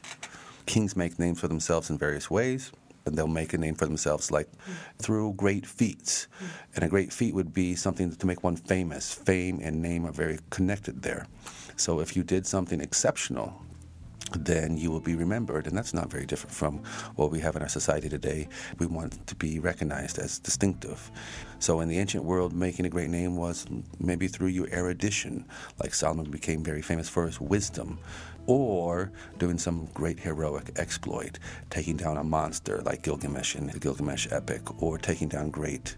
Kings 0.66 0.96
make 0.96 1.20
names 1.20 1.42
for 1.42 1.50
themselves 1.50 1.90
in 1.90 1.98
various 1.98 2.32
ways. 2.32 2.72
And 3.06 3.18
they'll 3.18 3.28
make 3.28 3.54
a 3.54 3.58
name 3.58 3.76
for 3.76 3.86
themselves 3.86 4.32
like 4.32 4.48
through 4.98 5.34
great 5.34 5.66
feats. 5.66 6.28
And 6.76 6.86
a 6.86 6.88
great 6.88 7.12
feat 7.12 7.36
would 7.36 7.54
be 7.54 7.76
something 7.76 8.16
to 8.16 8.26
make 8.26 8.42
one 8.42 8.56
famous. 8.56 9.14
Fame 9.14 9.60
and 9.62 9.82
name 9.82 10.06
are 10.06 10.14
very 10.14 10.40
connected 10.50 11.02
there. 11.02 11.28
So 11.76 12.00
if 12.00 12.16
you 12.16 12.24
did 12.24 12.48
something 12.48 12.80
exceptional, 12.80 13.62
then 14.40 14.78
you 14.78 14.92
will 14.92 15.00
be 15.00 15.16
remembered. 15.16 15.68
And 15.68 15.78
that's 15.78 15.94
not 15.94 16.10
very 16.10 16.26
different 16.26 16.56
from 16.56 16.80
what 17.16 17.32
we 17.32 17.40
have 17.40 17.56
in 17.56 17.62
our 17.62 17.70
society 17.70 18.10
today. 18.10 18.48
We 18.80 18.86
want 18.86 19.28
to 19.28 19.36
be 19.36 19.60
recognized 19.60 20.20
as 20.20 20.40
distinctive. 20.40 21.12
So 21.60 21.80
in 21.82 21.90
the 21.90 22.00
ancient 22.00 22.24
world, 22.24 22.54
making 22.54 22.86
a 22.86 22.90
great 22.90 23.10
name 23.10 23.36
was 23.36 23.66
maybe 24.00 24.28
through 24.28 24.48
your 24.48 24.68
erudition, 24.70 25.46
like 25.82 25.94
Solomon 25.94 26.32
became 26.32 26.64
very 26.64 26.82
famous 26.82 27.08
for 27.08 27.26
his 27.26 27.40
wisdom, 27.40 28.00
or 28.48 29.12
doing 29.38 29.60
some 29.60 29.88
great 29.94 30.20
heroic 30.20 30.72
exploit, 30.78 31.38
taking 31.70 31.96
down 31.98 32.18
a 32.18 32.24
monster 32.24 32.82
like 32.82 33.04
Gilgamesh 33.04 33.56
in 33.56 33.68
the 33.68 33.80
Gilgamesh 33.80 34.28
epic, 34.32 34.82
or 34.82 34.98
taking 34.98 35.28
down 35.28 35.52
great 35.52 35.96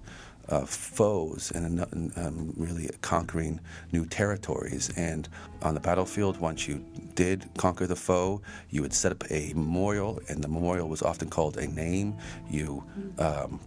uh, 0.49 0.65
foes 0.65 1.51
and 1.51 1.81
um, 2.17 2.53
really 2.57 2.89
conquering 3.01 3.59
new 3.91 4.05
territories. 4.05 4.91
And 4.97 5.27
on 5.61 5.73
the 5.73 5.79
battlefield, 5.79 6.37
once 6.37 6.67
you 6.67 6.83
did 7.15 7.49
conquer 7.57 7.87
the 7.87 7.95
foe, 7.95 8.41
you 8.69 8.81
would 8.81 8.93
set 8.93 9.11
up 9.11 9.23
a 9.31 9.53
memorial, 9.53 10.19
and 10.27 10.43
the 10.43 10.47
memorial 10.47 10.89
was 10.89 11.01
often 11.01 11.29
called 11.29 11.57
a 11.57 11.67
name. 11.67 12.17
You 12.49 12.83
um, 13.19 13.59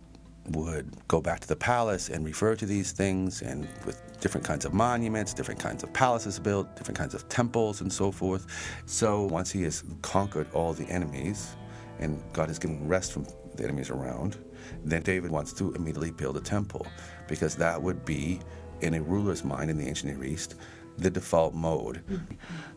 would 0.51 0.93
go 1.09 1.21
back 1.21 1.41
to 1.41 1.49
the 1.49 1.57
palace 1.57 2.09
and 2.09 2.25
refer 2.25 2.55
to 2.57 2.67
these 2.67 2.93
things, 2.93 3.43
and 3.43 3.67
with 3.85 4.03
different 4.21 4.47
kinds 4.47 4.65
of 4.65 4.73
monuments, 4.73 5.35
different 5.35 5.61
kinds 5.61 5.83
of 5.83 5.93
palaces 5.93 6.39
built, 6.39 6.75
different 6.77 6.99
kinds 6.99 7.15
of 7.15 7.29
temples, 7.29 7.81
and 7.81 7.93
so 7.93 8.13
forth. 8.13 8.47
So 8.87 9.23
once 9.23 9.51
he 9.51 9.63
has 9.63 9.83
conquered 10.03 10.47
all 10.53 10.73
the 10.73 10.89
enemies, 10.89 11.57
and 11.99 12.23
God 12.33 12.49
has 12.49 12.59
given 12.59 12.87
rest 12.87 13.13
from 13.13 13.27
the 13.57 13.65
enemies 13.65 13.91
around, 13.91 14.37
then 14.85 15.03
David 15.03 15.31
wants 15.31 15.53
to 15.55 15.73
immediately 15.75 16.11
build 16.11 16.37
a 16.37 16.41
temple 16.41 16.87
because 17.29 17.57
that 17.57 17.81
would 17.81 18.05
be, 18.05 18.41
in 18.81 18.95
a 18.95 19.03
ruler's 19.03 19.45
mind 19.45 19.71
in 19.71 19.79
the 19.79 19.87
ancient 19.87 20.13
Near 20.13 20.25
East, 20.25 20.57
the 20.99 21.11
default 21.11 21.55
mode. 21.55 22.03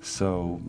So, 0.02 0.62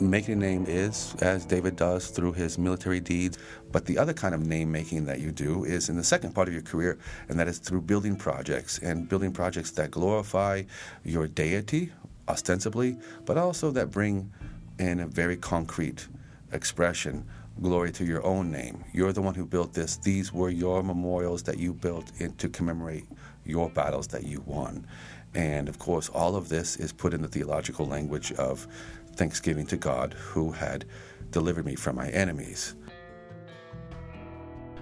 making 0.00 0.34
a 0.34 0.36
name 0.36 0.64
is, 0.68 1.14
as 1.20 1.44
David 1.44 1.76
does 1.76 2.08
through 2.08 2.32
his 2.32 2.58
military 2.58 3.00
deeds, 3.00 3.38
but 3.72 3.84
the 3.84 3.98
other 3.98 4.12
kind 4.12 4.34
of 4.34 4.46
name 4.46 4.70
making 4.70 5.04
that 5.06 5.20
you 5.20 5.32
do 5.32 5.64
is 5.64 5.88
in 5.88 5.96
the 5.96 6.04
second 6.04 6.34
part 6.34 6.48
of 6.48 6.54
your 6.54 6.62
career, 6.62 6.98
and 7.28 7.38
that 7.38 7.48
is 7.48 7.58
through 7.58 7.82
building 7.82 8.16
projects 8.16 8.78
and 8.78 9.08
building 9.08 9.32
projects 9.32 9.70
that 9.72 9.90
glorify 9.90 10.62
your 11.04 11.26
deity, 11.26 11.92
ostensibly, 12.28 12.96
but 13.24 13.36
also 13.36 13.70
that 13.70 13.90
bring 13.90 14.32
in 14.78 15.00
a 15.00 15.06
very 15.06 15.36
concrete 15.36 16.06
expression 16.52 17.24
glory 17.60 17.92
to 17.92 18.04
your 18.04 18.24
own 18.24 18.50
name. 18.50 18.84
You're 18.92 19.12
the 19.12 19.22
one 19.22 19.34
who 19.34 19.46
built 19.46 19.74
this. 19.74 19.96
These 19.96 20.32
were 20.32 20.50
your 20.50 20.82
memorials 20.82 21.42
that 21.44 21.58
you 21.58 21.74
built 21.74 22.12
in, 22.18 22.34
to 22.36 22.48
commemorate 22.48 23.04
your 23.44 23.68
battles 23.68 24.06
that 24.08 24.24
you 24.24 24.42
won. 24.46 24.86
And 25.34 25.68
of 25.68 25.78
course, 25.78 26.08
all 26.08 26.36
of 26.36 26.48
this 26.48 26.76
is 26.76 26.92
put 26.92 27.14
in 27.14 27.22
the 27.22 27.28
theological 27.28 27.86
language 27.86 28.32
of 28.32 28.66
thanksgiving 29.14 29.66
to 29.66 29.76
God 29.76 30.14
who 30.14 30.52
had 30.52 30.84
delivered 31.30 31.66
me 31.66 31.74
from 31.74 31.96
my 31.96 32.08
enemies. 32.10 32.74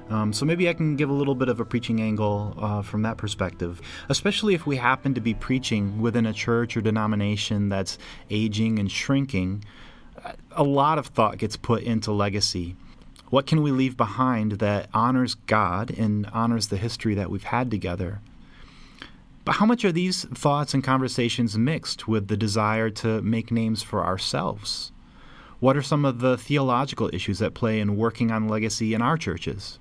Um, 0.09 0.33
so 0.33 0.45
maybe 0.45 0.69
I 0.69 0.75
can 0.75 0.97
give 0.97 1.09
a 1.09 1.13
little 1.13 1.37
bit 1.37 1.49
of 1.49 1.61
a 1.61 1.65
preaching 1.65 2.01
angle 2.01 2.55
uh, 2.59 2.83
from 2.83 3.03
that 3.03 3.17
perspective, 3.17 3.81
especially 4.09 4.55
if 4.55 4.67
we 4.67 4.77
happen 4.77 5.15
to 5.15 5.21
be 5.21 5.35
preaching 5.35 6.01
within 6.01 6.27
a 6.27 6.33
church 6.33 6.77
or 6.77 6.81
denomination 6.81 7.69
that's 7.69 7.97
aging 8.29 8.81
and 8.81 8.91
shrinking. 8.91 9.65
A 10.53 10.63
lot 10.63 10.99
of 10.99 11.07
thought 11.07 11.39
gets 11.39 11.57
put 11.57 11.83
into 11.83 12.13
legacy. 12.13 12.77
What 13.31 13.47
can 13.47 13.63
we 13.63 13.71
leave 13.71 13.97
behind 13.97 14.53
that 14.53 14.89
honors 14.93 15.35
God 15.35 15.91
and 15.91 16.27
honors 16.33 16.69
the 16.69 16.77
history 16.77 17.15
that 17.15 17.31
we've 17.31 17.45
had 17.45 17.71
together? 17.71 18.21
But 19.45 19.57
how 19.57 19.67
much 19.67 19.85
are 19.85 19.93
these 19.93 20.25
thoughts 20.25 20.75
and 20.75 20.85
conversations 20.85 21.57
mixed 21.57 22.09
with 22.09 22.29
the 22.29 22.37
desire 22.37 22.91
to 22.91 23.23
make 23.23 23.51
names 23.51 23.83
for 23.83 24.05
ourselves? 24.05 24.93
What 25.61 25.77
are 25.77 25.83
some 25.83 26.05
of 26.05 26.21
the 26.21 26.37
theological 26.37 27.11
issues 27.13 27.41
at 27.41 27.55
play 27.55 27.81
in 27.81 27.97
working 27.97 28.31
on 28.31 28.49
legacy 28.49 28.95
in 28.95 29.03
our 29.03 29.17
churches? 29.17 29.79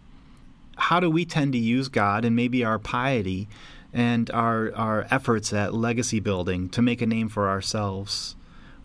how 0.80 1.00
do 1.00 1.10
we 1.10 1.26
tend 1.26 1.54
to 1.54 1.60
use 1.60 1.90
God 1.90 2.26
and 2.26 2.36
maybe 2.36 2.64
our 2.64 2.80
piety 2.80 3.48
and 3.94 4.30
our 4.32 4.74
our 4.76 5.08
efforts 5.12 5.52
at 5.52 5.74
legacy 5.74 6.20
building 6.20 6.70
to 6.70 6.82
make 6.82 7.02
a 7.02 7.06
name 7.06 7.30
for 7.30 7.50
ourselves? 7.50 8.36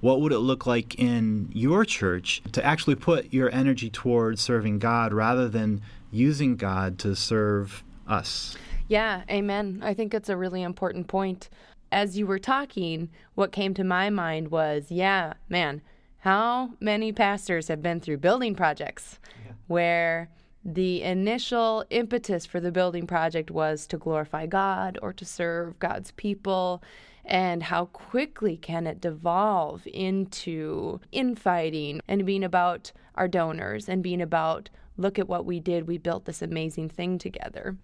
What 0.04 0.20
would 0.20 0.32
it 0.32 0.40
look 0.40 0.66
like 0.66 0.96
in 0.96 1.48
your 1.54 1.86
church 1.86 2.42
to 2.52 2.62
actually 2.62 2.94
put 2.94 3.32
your 3.32 3.50
energy 3.50 3.88
towards 3.88 4.42
serving 4.42 4.78
God 4.78 5.14
rather 5.14 5.48
than 5.48 5.80
using 6.10 6.56
God 6.56 6.98
to 6.98 7.16
serve 7.16 7.82
us? 8.06 8.54
Yeah, 8.86 9.22
amen. 9.30 9.80
I 9.82 9.94
think 9.94 10.12
it's 10.12 10.28
a 10.28 10.36
really 10.36 10.62
important 10.62 11.08
point. 11.08 11.48
As 11.90 12.18
you 12.18 12.26
were 12.26 12.38
talking, 12.38 13.08
what 13.34 13.50
came 13.50 13.72
to 13.72 13.82
my 13.82 14.10
mind 14.10 14.50
was, 14.50 14.90
yeah, 14.90 15.32
man, 15.48 15.80
how 16.18 16.72
many 16.80 17.10
pastors 17.10 17.68
have 17.68 17.80
been 17.80 17.98
through 17.98 18.18
building 18.18 18.54
projects 18.54 19.18
yeah. 19.46 19.52
where 19.68 20.28
the 20.66 21.02
initial 21.02 21.82
impetus 21.88 22.44
for 22.44 22.60
the 22.60 22.70
building 22.70 23.06
project 23.06 23.50
was 23.50 23.86
to 23.86 23.96
glorify 23.96 24.44
God 24.44 24.98
or 25.00 25.14
to 25.14 25.24
serve 25.24 25.78
God's 25.78 26.10
people? 26.10 26.82
And 27.24 27.62
how 27.62 27.86
quickly 27.86 28.56
can 28.56 28.86
it 28.86 29.00
devolve 29.00 29.86
into 29.86 31.00
infighting 31.10 32.00
and 32.06 32.26
being 32.26 32.44
about 32.44 32.92
our 33.14 33.28
donors 33.28 33.88
and 33.88 34.02
being 34.02 34.20
about, 34.20 34.68
look 34.96 35.18
at 35.18 35.28
what 35.28 35.46
we 35.46 35.60
did, 35.60 35.86
we 35.86 35.98
built 35.98 36.26
this 36.26 36.42
amazing 36.42 36.90
thing 36.90 37.18
together, 37.18 37.76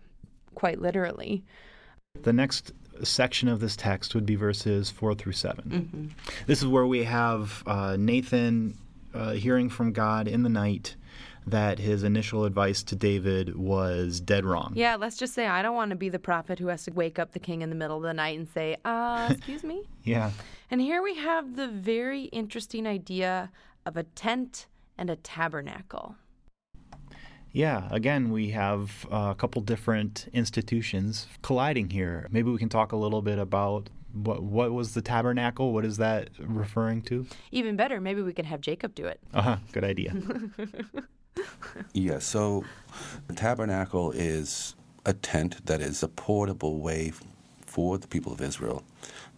quite 0.55 0.81
literally. 0.81 1.43
The 2.23 2.33
next 2.33 2.73
section 3.03 3.49
of 3.49 3.61
this 3.61 3.77
text 3.77 4.15
would 4.15 4.27
be 4.27 4.35
verses 4.35 4.91
4 4.91 5.15
through 5.15 5.33
7. 5.33 5.65
Mm-hmm. 5.65 6.07
This 6.47 6.61
is 6.61 6.67
where 6.67 6.87
we 6.87 7.05
have 7.05 7.63
uh, 7.67 7.97
Nathan 7.99 8.77
uh, 9.15 9.33
hearing 9.33 9.71
from 9.71 9.93
God 9.93 10.29
in 10.29 10.43
the 10.43 10.49
night 10.49 10.97
that 11.47 11.79
his 11.79 12.03
initial 12.03 12.45
advice 12.45 12.83
to 12.85 12.97
David 12.97 13.57
was 13.57 14.21
dead 14.21 14.45
wrong. 14.45 14.73
Yeah, 14.75 14.97
let's 14.97 15.17
just 15.17 15.35
say 15.35 15.47
I 15.47 15.63
don't 15.63 15.75
want 15.75 15.91
to 15.91 15.97
be 15.97 16.09
the 16.09 16.19
prophet 16.19 16.59
who 16.59 16.69
has 16.69 16.85
to 16.85 16.93
wake 16.93 17.19
up 17.19 17.33
the 17.33 17.39
king 17.39 17.63
in 17.63 17.71
the 17.71 17.77
middle 17.77 17.97
of 17.97 18.03
the 18.03 18.15
night 18.15 18.39
and 18.39 18.49
say, 18.49 18.77
uh, 18.85 19.29
excuse 19.33 19.65
me? 19.65 19.83
yeah. 20.05 20.31
And 20.71 20.81
here 20.81 21.03
we 21.03 21.17
have 21.17 21.57
the 21.57 21.69
very 21.69 22.25
interesting 22.25 22.87
idea 22.87 23.51
of 23.87 23.97
a 23.97 24.05
tent 24.05 24.67
and 24.97 25.11
a 25.11 25.17
tabernacle. 25.17 26.15
Yeah, 27.53 27.89
again, 27.91 28.31
we 28.31 28.51
have 28.51 29.07
a 29.11 29.35
couple 29.37 29.61
different 29.63 30.29
institutions 30.33 31.27
colliding 31.43 31.91
here. 31.91 32.29
Maybe 32.31 32.49
we 32.51 32.59
can 32.59 32.69
talk 32.69 32.93
a 32.93 32.97
little 32.97 33.23
bit 33.23 33.41
about 33.41 33.91
what 34.13 34.43
what 34.43 34.73
was 34.73 34.95
the 34.95 35.03
tabernacle? 35.03 35.73
What 35.73 35.85
is 35.85 35.97
that 35.97 36.31
referring 36.39 37.03
to? 37.03 37.27
Even 37.51 37.77
better, 37.77 38.01
maybe 38.01 38.23
we 38.23 38.33
can 38.33 38.45
have 38.45 38.61
Jacob 38.61 38.95
do 38.95 39.07
it. 39.07 39.21
Uh 39.35 39.43
huh. 39.43 39.57
Good 39.73 39.85
idea. 39.85 40.15
yeah. 41.93 42.19
So, 42.19 42.65
the 43.27 43.35
tabernacle 43.35 44.11
is 44.13 44.75
a 45.05 45.13
tent 45.13 45.65
that 45.67 45.81
is 45.81 46.03
a 46.03 46.09
portable 46.09 46.81
way 46.81 47.13
for 47.67 47.99
the 47.99 48.09
people 48.09 48.33
of 48.33 48.41
Israel 48.41 48.85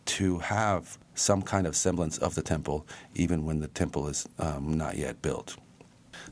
to 0.05 0.39
have 0.39 0.99
some 1.15 1.43
kind 1.43 1.67
of 1.67 1.77
semblance 1.77 2.19
of 2.19 2.35
the 2.35 2.43
temple, 2.43 2.87
even 3.15 3.45
when 3.45 3.61
the 3.61 3.69
temple 3.69 4.09
is 4.09 4.29
um, 4.39 4.77
not 4.77 4.97
yet 4.97 5.23
built. 5.23 5.57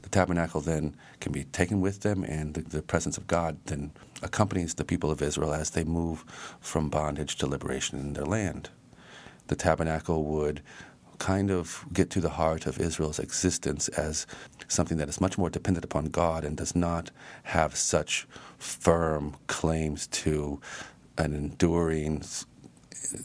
The 0.02 0.08
tabernacle 0.08 0.60
then 0.60 0.96
can 1.20 1.32
be 1.32 1.44
taken 1.44 1.80
with 1.80 2.00
them, 2.00 2.24
and 2.24 2.54
the, 2.54 2.62
the, 2.62 2.82
presence 2.82 3.18
of 3.18 3.26
God 3.26 3.58
then 3.66 3.92
accompanies 4.22 4.74
the 4.74 4.84
people 4.84 5.10
of 5.10 5.22
Israel 5.22 5.52
as 5.52 5.70
they 5.70 5.84
move 5.84 6.24
from 6.60 6.88
bondage 6.88 7.36
to 7.36 7.46
liberation 7.46 7.98
in 7.98 8.14
their 8.14 8.24
land. 8.24 8.70
The 9.48 9.56
tabernacle 9.56 10.24
would 10.24 10.62
kind 11.20 11.50
of 11.50 11.84
get 11.92 12.10
to 12.10 12.20
the 12.20 12.30
heart 12.30 12.66
of 12.66 12.80
Israel's 12.80 13.20
existence 13.20 13.86
as 13.90 14.26
something 14.66 14.96
that 14.96 15.08
is 15.08 15.20
much 15.20 15.38
more 15.38 15.50
dependent 15.50 15.84
upon 15.84 16.06
God 16.06 16.44
and 16.44 16.56
does 16.56 16.74
not 16.74 17.12
have 17.44 17.76
such 17.76 18.26
firm 18.58 19.36
claims 19.46 20.08
to 20.08 20.60
an 21.18 21.32
enduring 21.34 22.24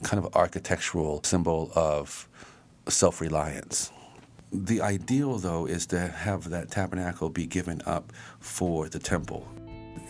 kind 0.04 0.24
of 0.24 0.36
architectural 0.36 1.24
symbol 1.24 1.72
of 1.74 2.28
self 2.88 3.22
reliance. 3.22 3.92
The 4.52 4.82
ideal, 4.82 5.38
though, 5.38 5.66
is 5.66 5.86
to 5.88 6.00
have 6.08 6.50
that 6.50 6.70
tabernacle 6.70 7.30
be 7.30 7.46
given 7.46 7.82
up 7.86 8.14
for 8.40 8.90
the 8.90 9.00
temple. 9.00 9.48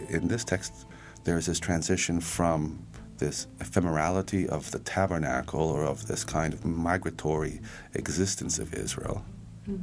In 0.09 0.27
this 0.27 0.43
text, 0.43 0.85
there 1.23 1.37
is 1.37 1.45
this 1.45 1.59
transition 1.59 2.19
from 2.19 2.84
this 3.17 3.47
ephemerality 3.59 4.45
of 4.47 4.71
the 4.71 4.79
tabernacle 4.79 5.61
or 5.61 5.83
of 5.83 6.07
this 6.07 6.23
kind 6.23 6.53
of 6.53 6.65
migratory 6.65 7.61
existence 7.93 8.59
of 8.59 8.73
Israel 8.73 9.23
mm. 9.69 9.81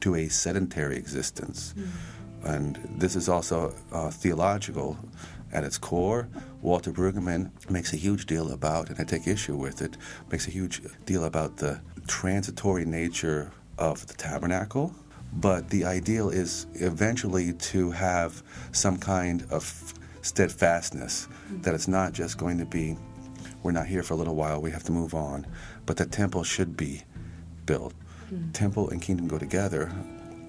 to 0.00 0.14
a 0.14 0.28
sedentary 0.28 0.96
existence. 0.96 1.74
Mm. 1.76 1.88
And 2.44 2.76
this 2.98 3.14
is 3.14 3.28
also 3.28 3.74
uh, 3.92 4.10
theological 4.10 4.98
at 5.52 5.64
its 5.64 5.78
core. 5.78 6.28
Walter 6.60 6.92
Brueggemann 6.92 7.50
makes 7.70 7.92
a 7.92 7.96
huge 7.96 8.26
deal 8.26 8.50
about, 8.52 8.88
and 8.88 8.98
I 8.98 9.04
take 9.04 9.26
issue 9.26 9.56
with 9.56 9.82
it, 9.82 9.96
makes 10.30 10.48
a 10.48 10.50
huge 10.50 10.80
deal 11.04 11.24
about 11.24 11.58
the 11.58 11.80
transitory 12.06 12.84
nature 12.84 13.52
of 13.78 14.06
the 14.06 14.14
tabernacle, 14.14 14.94
but 15.32 15.70
the 15.70 15.84
ideal 15.84 16.30
is 16.30 16.66
eventually 16.74 17.52
to 17.52 17.90
have 17.90 18.42
some 18.72 18.98
kind 18.98 19.46
of 19.50 19.94
steadfastness, 20.22 21.28
that 21.60 21.74
it's 21.74 21.88
not 21.88 22.12
just 22.12 22.38
going 22.38 22.58
to 22.58 22.64
be, 22.64 22.96
we're 23.62 23.72
not 23.72 23.86
here 23.86 24.02
for 24.02 24.14
a 24.14 24.16
little 24.16 24.36
while, 24.36 24.60
we 24.60 24.70
have 24.70 24.84
to 24.84 24.92
move 24.92 25.14
on, 25.14 25.46
but 25.84 25.96
the 25.96 26.06
temple 26.06 26.44
should 26.44 26.76
be 26.76 27.02
built. 27.66 27.94
Mm. 28.32 28.52
Temple 28.52 28.90
and 28.90 29.02
kingdom 29.02 29.28
go 29.28 29.38
together. 29.38 29.92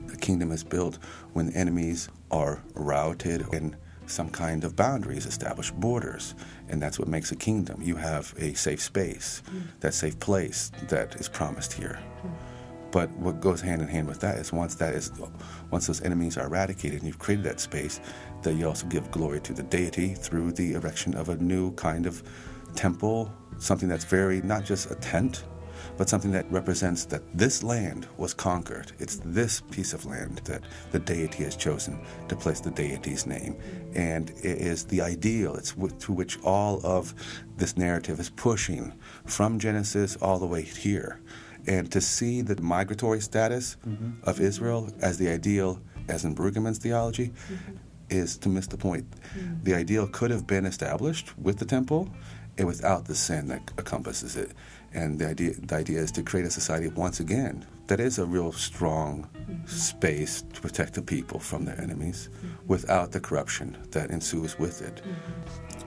The 0.07 0.17
kingdom 0.17 0.51
is 0.51 0.63
built 0.63 0.99
when 1.33 1.51
enemies 1.53 2.09
are 2.31 2.61
routed 2.73 3.53
and 3.53 3.75
some 4.05 4.29
kind 4.29 4.63
of 4.63 4.75
boundaries 4.75 5.25
established, 5.25 5.73
borders, 5.79 6.35
and 6.69 6.81
that's 6.81 6.99
what 6.99 7.07
makes 7.07 7.31
a 7.31 7.35
kingdom. 7.35 7.81
You 7.81 7.95
have 7.95 8.33
a 8.37 8.53
safe 8.53 8.81
space, 8.81 9.41
mm. 9.49 9.63
that 9.79 9.93
safe 9.93 10.19
place 10.19 10.71
that 10.89 11.15
is 11.15 11.29
promised 11.29 11.73
here. 11.73 11.99
But 12.93 13.09
what 13.17 13.41
goes 13.41 13.59
hand 13.59 13.81
in 13.81 13.87
hand 13.87 14.07
with 14.07 14.19
that 14.19 14.37
is 14.37 14.53
once 14.53 14.75
that 14.75 14.93
is, 14.93 15.11
once 15.71 15.87
those 15.87 16.03
enemies 16.03 16.37
are 16.37 16.45
eradicated 16.45 16.99
and 16.99 17.07
you've 17.07 17.17
created 17.17 17.43
that 17.45 17.59
space, 17.59 17.99
that 18.43 18.53
you 18.53 18.67
also 18.67 18.85
give 18.85 19.09
glory 19.09 19.41
to 19.41 19.53
the 19.53 19.63
deity 19.63 20.13
through 20.13 20.51
the 20.51 20.73
erection 20.73 21.15
of 21.15 21.29
a 21.29 21.35
new 21.37 21.73
kind 21.73 22.05
of 22.05 22.21
temple, 22.75 23.33
something 23.57 23.89
that's 23.89 24.05
very 24.05 24.41
not 24.43 24.63
just 24.63 24.91
a 24.91 24.95
tent, 24.95 25.43
but 25.97 26.07
something 26.07 26.31
that 26.33 26.49
represents 26.51 27.05
that 27.05 27.23
this 27.35 27.63
land 27.63 28.07
was 28.17 28.35
conquered. 28.35 28.91
It's 28.99 29.19
this 29.25 29.61
piece 29.71 29.93
of 29.93 30.05
land 30.05 30.41
that 30.45 30.61
the 30.91 30.99
deity 30.99 31.45
has 31.45 31.55
chosen 31.55 31.99
to 32.27 32.35
place 32.35 32.59
the 32.59 32.69
deity's 32.69 33.25
name. 33.25 33.55
And 33.95 34.29
it 34.29 34.59
is 34.59 34.85
the 34.85 35.01
ideal, 35.01 35.55
it's 35.55 35.73
to 35.73 36.13
which 36.13 36.39
all 36.43 36.79
of 36.85 37.15
this 37.57 37.75
narrative 37.75 38.19
is 38.19 38.29
pushing 38.29 38.93
from 39.25 39.57
Genesis 39.57 40.15
all 40.17 40.37
the 40.37 40.45
way 40.45 40.61
here 40.61 41.19
and 41.67 41.91
to 41.91 42.01
see 42.01 42.41
the 42.41 42.61
migratory 42.61 43.21
status 43.21 43.77
mm-hmm. 43.87 44.11
of 44.27 44.39
Israel 44.39 44.91
as 45.01 45.17
the 45.17 45.29
ideal, 45.29 45.79
as 46.07 46.25
in 46.25 46.35
Brueggemann's 46.35 46.77
theology, 46.77 47.27
mm-hmm. 47.27 47.75
is 48.09 48.37
to 48.39 48.49
miss 48.49 48.67
the 48.67 48.77
point. 48.77 49.09
Mm-hmm. 49.11 49.63
The 49.63 49.75
ideal 49.75 50.07
could 50.07 50.31
have 50.31 50.45
been 50.45 50.65
established 50.65 51.37
with 51.37 51.59
the 51.59 51.65
temple 51.65 52.09
and 52.57 52.67
without 52.67 53.05
the 53.05 53.15
sin 53.15 53.47
that 53.47 53.71
encompasses 53.77 54.35
it. 54.35 54.51
And 54.93 55.17
the 55.17 55.27
idea, 55.27 55.53
the 55.53 55.75
idea 55.75 55.99
is 55.99 56.11
to 56.13 56.23
create 56.23 56.45
a 56.45 56.51
society 56.51 56.87
once 56.87 57.19
again 57.19 57.65
that 57.87 57.99
is 57.99 58.19
a 58.19 58.25
real 58.25 58.51
strong 58.51 59.27
mm-hmm. 59.35 59.65
space 59.65 60.43
to 60.53 60.61
protect 60.61 60.93
the 60.93 61.01
people 61.01 61.39
from 61.39 61.65
their 61.65 61.79
enemies 61.81 62.29
mm-hmm. 62.29 62.67
without 62.67 63.11
the 63.11 63.19
corruption 63.19 63.77
that 63.91 64.11
ensues 64.11 64.57
with 64.59 64.81
it. 64.81 65.01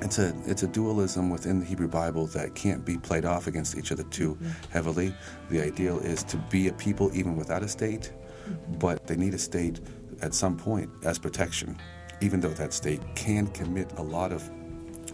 It's 0.02 0.18
a 0.18 0.34
it's 0.44 0.62
a 0.62 0.66
dualism 0.66 1.30
within 1.30 1.58
the 1.58 1.64
Hebrew 1.64 1.88
Bible 1.88 2.26
that 2.28 2.54
can't 2.54 2.84
be 2.84 2.98
played 2.98 3.24
off 3.24 3.46
against 3.46 3.76
each 3.76 3.92
other 3.92 4.02
too 4.04 4.34
mm-hmm. 4.34 4.70
heavily. 4.70 5.14
The 5.50 5.62
ideal 5.62 5.98
is 6.00 6.22
to 6.24 6.36
be 6.36 6.68
a 6.68 6.72
people 6.72 7.10
even 7.14 7.36
without 7.36 7.62
a 7.62 7.68
state, 7.68 8.12
mm-hmm. 8.48 8.78
but 8.78 9.06
they 9.06 9.16
need 9.16 9.34
a 9.34 9.38
state 9.38 9.80
at 10.22 10.34
some 10.34 10.56
point 10.56 10.90
as 11.04 11.18
protection, 11.18 11.78
even 12.20 12.40
though 12.40 12.50
that 12.50 12.72
state 12.72 13.00
can 13.14 13.46
commit 13.48 13.92
a 13.96 14.02
lot 14.02 14.32
of 14.32 14.50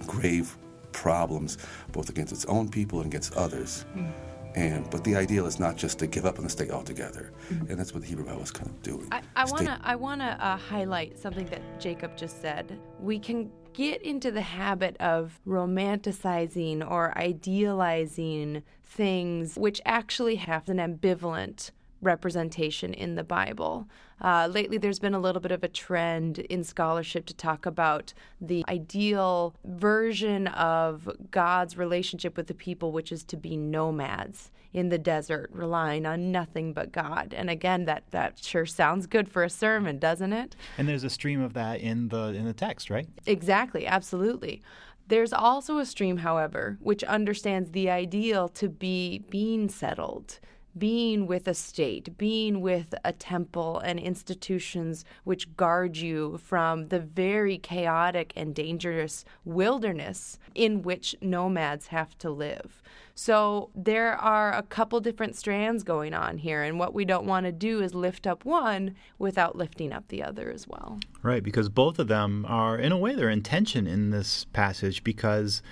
grave 0.06 0.56
problems 0.92 1.58
both 1.92 2.08
against 2.08 2.32
its 2.32 2.44
own 2.46 2.68
people 2.68 3.00
and 3.00 3.06
against 3.06 3.34
others. 3.34 3.84
Mm-hmm. 3.96 4.10
And 4.54 4.90
but 4.90 5.02
the 5.02 5.16
ideal 5.16 5.46
is 5.46 5.58
not 5.58 5.76
just 5.76 5.98
to 6.00 6.06
give 6.06 6.26
up 6.26 6.36
on 6.36 6.44
the 6.44 6.50
state 6.50 6.70
altogether, 6.70 7.32
mm-hmm. 7.48 7.70
and 7.70 7.78
that's 7.78 7.94
what 7.94 8.02
the 8.02 8.08
Hebrew 8.08 8.26
Bible 8.26 8.42
is 8.42 8.50
kind 8.50 8.68
of 8.68 8.82
doing. 8.82 9.08
I 9.34 9.44
want 9.44 9.64
to 9.64 9.78
I 9.82 9.94
want 9.94 10.20
to 10.20 10.26
uh, 10.26 10.58
highlight 10.58 11.18
something 11.18 11.46
that 11.46 11.80
Jacob 11.80 12.18
just 12.18 12.42
said. 12.42 12.78
We 13.00 13.18
can 13.18 13.50
get 13.74 14.02
into 14.02 14.30
the 14.30 14.42
habit 14.42 14.96
of 14.98 15.40
romanticizing 15.46 16.88
or 16.88 17.16
idealizing 17.16 18.62
things 18.84 19.56
which 19.56 19.80
actually 19.84 20.36
have 20.36 20.68
an 20.68 20.78
ambivalent 20.78 21.70
representation 22.00 22.92
in 22.92 23.14
the 23.14 23.24
Bible. 23.24 23.88
Uh, 24.20 24.48
lately, 24.50 24.76
there's 24.76 24.98
been 24.98 25.14
a 25.14 25.20
little 25.20 25.40
bit 25.40 25.52
of 25.52 25.64
a 25.64 25.68
trend 25.68 26.40
in 26.40 26.64
scholarship 26.64 27.26
to 27.26 27.34
talk 27.34 27.64
about 27.64 28.12
the 28.40 28.64
ideal 28.68 29.54
version 29.64 30.48
of 30.48 31.08
God's 31.30 31.76
relationship 31.76 32.36
with 32.36 32.48
the 32.48 32.54
people, 32.54 32.92
which 32.92 33.12
is 33.12 33.24
to 33.24 33.36
be 33.36 33.56
nomads 33.56 34.50
in 34.72 34.88
the 34.88 34.98
desert, 34.98 35.50
relying 35.52 36.06
on 36.06 36.32
nothing 36.32 36.72
but 36.72 36.92
God. 36.92 37.34
And 37.36 37.50
again, 37.50 37.84
that, 37.84 38.04
that 38.10 38.42
sure 38.42 38.66
sounds 38.66 39.06
good 39.06 39.28
for 39.28 39.42
a 39.42 39.50
sermon, 39.50 39.98
doesn't 39.98 40.32
it? 40.32 40.56
And 40.78 40.88
there's 40.88 41.04
a 41.04 41.10
stream 41.10 41.40
of 41.42 41.52
that 41.54 41.80
in 41.80 42.08
the 42.08 42.28
in 42.28 42.44
the 42.44 42.52
text, 42.52 42.90
right? 42.90 43.06
Exactly, 43.26 43.86
absolutely. 43.86 44.62
There's 45.08 45.32
also 45.32 45.78
a 45.78 45.84
stream, 45.84 46.18
however, 46.18 46.78
which 46.80 47.04
understands 47.04 47.72
the 47.72 47.90
ideal 47.90 48.48
to 48.50 48.68
be 48.68 49.24
being 49.28 49.68
settled, 49.68 50.38
being 50.76 51.26
with 51.26 51.46
a 51.46 51.54
state, 51.54 52.16
being 52.16 52.60
with 52.60 52.94
a 53.04 53.12
temple 53.12 53.78
and 53.80 53.98
institutions 53.98 55.04
which 55.24 55.54
guard 55.56 55.96
you 55.96 56.38
from 56.42 56.88
the 56.88 57.00
very 57.00 57.58
chaotic 57.58 58.32
and 58.36 58.54
dangerous 58.54 59.24
wilderness 59.44 60.38
in 60.54 60.82
which 60.82 61.14
nomads 61.20 61.88
have 61.88 62.16
to 62.18 62.30
live. 62.30 62.82
So 63.14 63.70
there 63.74 64.14
are 64.14 64.52
a 64.54 64.62
couple 64.62 64.98
different 65.00 65.36
strands 65.36 65.82
going 65.82 66.14
on 66.14 66.38
here, 66.38 66.62
and 66.62 66.78
what 66.78 66.94
we 66.94 67.04
don't 67.04 67.26
want 67.26 67.44
to 67.44 67.52
do 67.52 67.82
is 67.82 67.94
lift 67.94 68.26
up 68.26 68.44
one 68.44 68.94
without 69.18 69.56
lifting 69.56 69.92
up 69.92 70.08
the 70.08 70.22
other 70.22 70.50
as 70.50 70.66
well. 70.66 70.98
Right, 71.22 71.42
because 71.42 71.68
both 71.68 71.98
of 71.98 72.08
them 72.08 72.46
are, 72.48 72.78
in 72.78 72.90
a 72.90 72.98
way, 72.98 73.14
they're 73.14 73.28
in 73.28 73.42
tension 73.42 73.86
in 73.86 74.10
this 74.10 74.46
passage 74.52 75.04
because. 75.04 75.62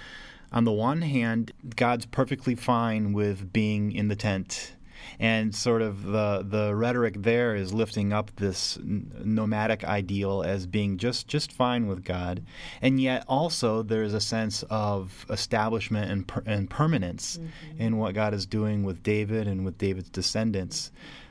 On 0.52 0.64
the 0.64 0.72
one 0.72 1.02
hand, 1.02 1.52
God's 1.76 2.06
perfectly 2.06 2.56
fine 2.56 3.12
with 3.12 3.52
being 3.52 3.92
in 3.92 4.08
the 4.08 4.16
tent 4.16 4.74
and 5.18 5.54
sort 5.54 5.82
of 5.82 6.04
the 6.04 6.44
the 6.46 6.74
rhetoric 6.74 7.14
there 7.18 7.54
is 7.54 7.72
lifting 7.72 8.12
up 8.12 8.30
this 8.36 8.78
nomadic 8.82 9.84
ideal 9.84 10.42
as 10.42 10.66
being 10.66 10.98
just 10.98 11.28
just 11.28 11.52
fine 11.52 11.86
with 11.86 12.04
God, 12.04 12.42
and 12.80 13.00
yet 13.00 13.24
also 13.28 13.82
there's 13.82 14.14
a 14.14 14.20
sense 14.20 14.64
of 14.70 15.26
establishment 15.30 16.10
and 16.10 16.26
per, 16.26 16.42
and 16.46 16.70
permanence 16.70 17.38
mm-hmm. 17.38 17.80
in 17.80 17.96
what 17.98 18.14
God 18.14 18.34
is 18.34 18.46
doing 18.46 18.84
with 18.84 19.02
David 19.02 19.46
and 19.46 19.64
with 19.64 19.78
David's 19.78 20.10
descendants. 20.10 20.90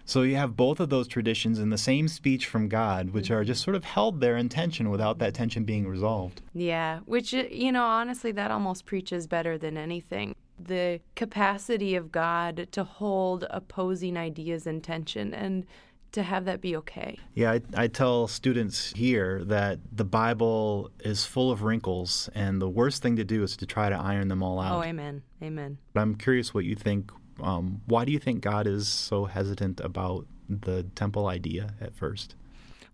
So 0.09 0.23
you 0.23 0.37
have 0.37 0.57
both 0.57 0.79
of 0.79 0.89
those 0.89 1.07
traditions 1.07 1.59
in 1.59 1.69
the 1.69 1.77
same 1.77 2.07
speech 2.07 2.47
from 2.47 2.67
God, 2.67 3.11
which 3.11 3.29
are 3.29 3.43
just 3.43 3.63
sort 3.63 3.75
of 3.75 3.83
held 3.83 4.21
there 4.21 4.37
in 4.37 4.49
tension 4.49 4.89
without 4.89 5.19
that 5.19 5.35
tension 5.35 5.65
being 5.65 5.87
resolved. 5.87 6.41
Yeah, 6.51 7.01
which, 7.05 7.31
you 7.31 7.71
know, 7.71 7.83
honestly, 7.83 8.31
that 8.31 8.49
almost 8.49 8.87
preaches 8.87 9.27
better 9.27 9.55
than 9.59 9.77
anything 9.77 10.33
the 10.59 10.99
capacity 11.15 11.95
of 11.95 12.11
God 12.11 12.67
to 12.71 12.83
hold 12.83 13.45
opposing 13.49 14.17
ideas 14.17 14.67
in 14.67 14.81
tension 14.81 15.33
and 15.33 15.65
to 16.11 16.23
have 16.23 16.45
that 16.45 16.61
be 16.61 16.75
okay. 16.75 17.17
Yeah, 17.35 17.51
I, 17.53 17.61
I, 17.75 17.87
tell 17.87 18.27
students 18.27 18.91
here 18.95 19.43
that 19.45 19.79
the 19.91 20.03
Bible 20.03 20.89
is 21.01 21.23
full 21.23 21.51
of 21.51 21.61
wrinkles, 21.61 22.29
and 22.33 22.61
the 22.61 22.69
worst 22.69 23.03
thing 23.03 23.15
to 23.17 23.23
do 23.23 23.43
is 23.43 23.55
to 23.57 23.65
try 23.65 23.89
to 23.89 23.95
iron 23.95 24.27
them 24.27 24.41
all 24.41 24.59
out. 24.59 24.79
Oh, 24.79 24.83
amen. 24.83 25.21
Amen. 25.43 25.77
But 25.93 26.01
I'm 26.01 26.15
curious 26.15 26.53
what 26.53 26.65
you 26.65 26.75
think. 26.75 27.11
Um, 27.41 27.81
why 27.85 28.05
do 28.05 28.11
you 28.11 28.19
think 28.19 28.41
God 28.41 28.67
is 28.67 28.87
so 28.87 29.25
hesitant 29.25 29.79
about 29.81 30.25
the 30.49 30.83
temple 30.95 31.27
idea 31.27 31.75
at 31.79 31.95
first? 31.95 32.35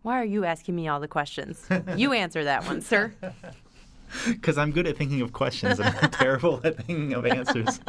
Why 0.01 0.19
are 0.19 0.25
you 0.25 0.45
asking 0.45 0.75
me 0.75 0.87
all 0.87 0.99
the 0.99 1.07
questions? 1.07 1.67
you 1.95 2.13
answer 2.13 2.43
that 2.43 2.65
one, 2.65 2.81
sir. 2.81 3.13
Because 4.27 4.57
I'm 4.57 4.71
good 4.71 4.87
at 4.87 4.97
thinking 4.97 5.21
of 5.21 5.33
questions 5.33 5.79
and 5.79 5.95
I'm 6.01 6.09
terrible 6.11 6.61
at 6.63 6.77
thinking 6.77 7.13
of 7.13 7.25
answers. 7.25 7.79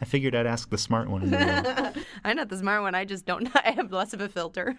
I 0.00 0.04
figured 0.04 0.34
I'd 0.34 0.46
ask 0.46 0.70
the 0.70 0.78
smart 0.78 1.08
one. 1.08 1.34
I'm 2.24 2.36
not 2.36 2.48
the 2.48 2.56
smart 2.56 2.82
one. 2.82 2.94
I 2.94 3.04
just 3.04 3.26
don't. 3.26 3.48
I 3.54 3.70
have 3.72 3.92
less 3.92 4.12
of 4.12 4.20
a 4.20 4.28
filter. 4.28 4.74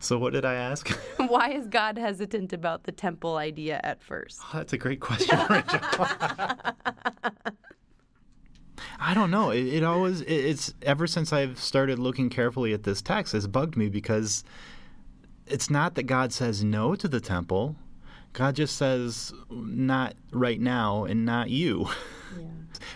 so, 0.00 0.18
what 0.18 0.32
did 0.32 0.44
I 0.44 0.54
ask? 0.54 0.88
Why 1.16 1.50
is 1.50 1.68
God 1.68 1.98
hesitant 1.98 2.52
about 2.52 2.84
the 2.84 2.92
temple 2.92 3.36
idea 3.36 3.80
at 3.84 4.02
first? 4.02 4.40
Oh, 4.42 4.50
that's 4.58 4.72
a 4.72 4.78
great 4.78 5.00
question, 5.00 5.38
Rachel. 5.48 5.80
I 9.00 9.14
don't 9.14 9.30
know. 9.30 9.50
It, 9.50 9.66
it 9.66 9.84
always 9.84 10.22
it, 10.22 10.32
it's 10.32 10.74
ever 10.82 11.06
since 11.06 11.32
I've 11.32 11.58
started 11.60 11.98
looking 11.98 12.30
carefully 12.30 12.72
at 12.72 12.82
this 12.82 13.02
text, 13.02 13.34
it's 13.34 13.46
bugged 13.46 13.76
me 13.76 13.88
because 13.88 14.44
it's 15.50 15.70
not 15.70 15.94
that 15.94 16.04
God 16.04 16.32
says 16.32 16.64
no 16.64 16.94
to 16.94 17.08
the 17.08 17.20
temple. 17.20 17.76
God 18.32 18.56
just 18.56 18.76
says 18.76 19.32
not 19.50 20.14
right 20.30 20.60
now 20.60 21.04
and 21.04 21.24
not 21.24 21.50
you. 21.50 21.88
Yeah. 22.38 22.44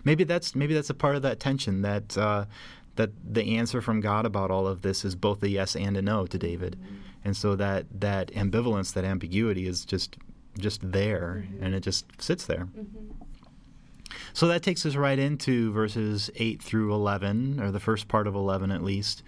maybe 0.04 0.24
that's 0.24 0.54
maybe 0.54 0.74
that's 0.74 0.90
a 0.90 0.94
part 0.94 1.16
of 1.16 1.22
that 1.22 1.40
tension 1.40 1.80
that 1.80 2.18
uh, 2.18 2.44
that 2.96 3.10
the 3.24 3.56
answer 3.56 3.80
from 3.80 4.02
God 4.02 4.26
about 4.26 4.50
all 4.50 4.66
of 4.66 4.82
this 4.82 5.06
is 5.06 5.14
both 5.14 5.42
a 5.42 5.48
yes 5.48 5.74
and 5.74 5.96
a 5.96 6.02
no 6.02 6.26
to 6.26 6.38
David, 6.38 6.76
mm-hmm. 6.78 6.96
and 7.24 7.34
so 7.34 7.56
that 7.56 7.86
that 7.98 8.28
ambivalence, 8.32 8.92
that 8.92 9.04
ambiguity 9.04 9.66
is 9.66 9.86
just 9.86 10.18
just 10.58 10.80
there, 10.92 11.46
mm-hmm. 11.46 11.64
and 11.64 11.74
it 11.74 11.80
just 11.80 12.04
sits 12.20 12.44
there. 12.44 12.68
Mm-hmm. 12.78 13.22
So 14.34 14.46
that 14.48 14.62
takes 14.62 14.84
us 14.86 14.96
right 14.96 15.18
into 15.18 15.72
verses 15.72 16.30
8 16.36 16.62
through 16.62 16.92
11, 16.92 17.60
or 17.60 17.70
the 17.70 17.80
first 17.80 18.08
part 18.08 18.26
of 18.26 18.34
11 18.34 18.70
at 18.70 18.82
least, 18.82 19.22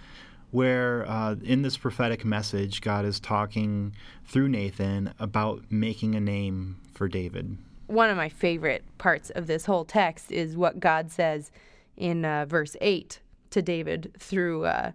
where 0.54 1.04
uh, 1.08 1.34
in 1.42 1.62
this 1.62 1.76
prophetic 1.76 2.24
message, 2.24 2.80
God 2.80 3.04
is 3.04 3.18
talking 3.18 3.92
through 4.24 4.48
Nathan 4.48 5.12
about 5.18 5.64
making 5.68 6.14
a 6.14 6.20
name 6.20 6.76
for 6.92 7.08
David. 7.08 7.58
One 7.88 8.08
of 8.08 8.16
my 8.16 8.28
favorite 8.28 8.84
parts 8.96 9.30
of 9.30 9.48
this 9.48 9.66
whole 9.66 9.84
text 9.84 10.30
is 10.30 10.56
what 10.56 10.78
God 10.78 11.10
says 11.10 11.50
in 11.96 12.24
uh, 12.24 12.46
verse 12.48 12.76
8 12.80 13.18
to 13.50 13.62
David 13.62 14.12
through, 14.16 14.66
uh, 14.66 14.92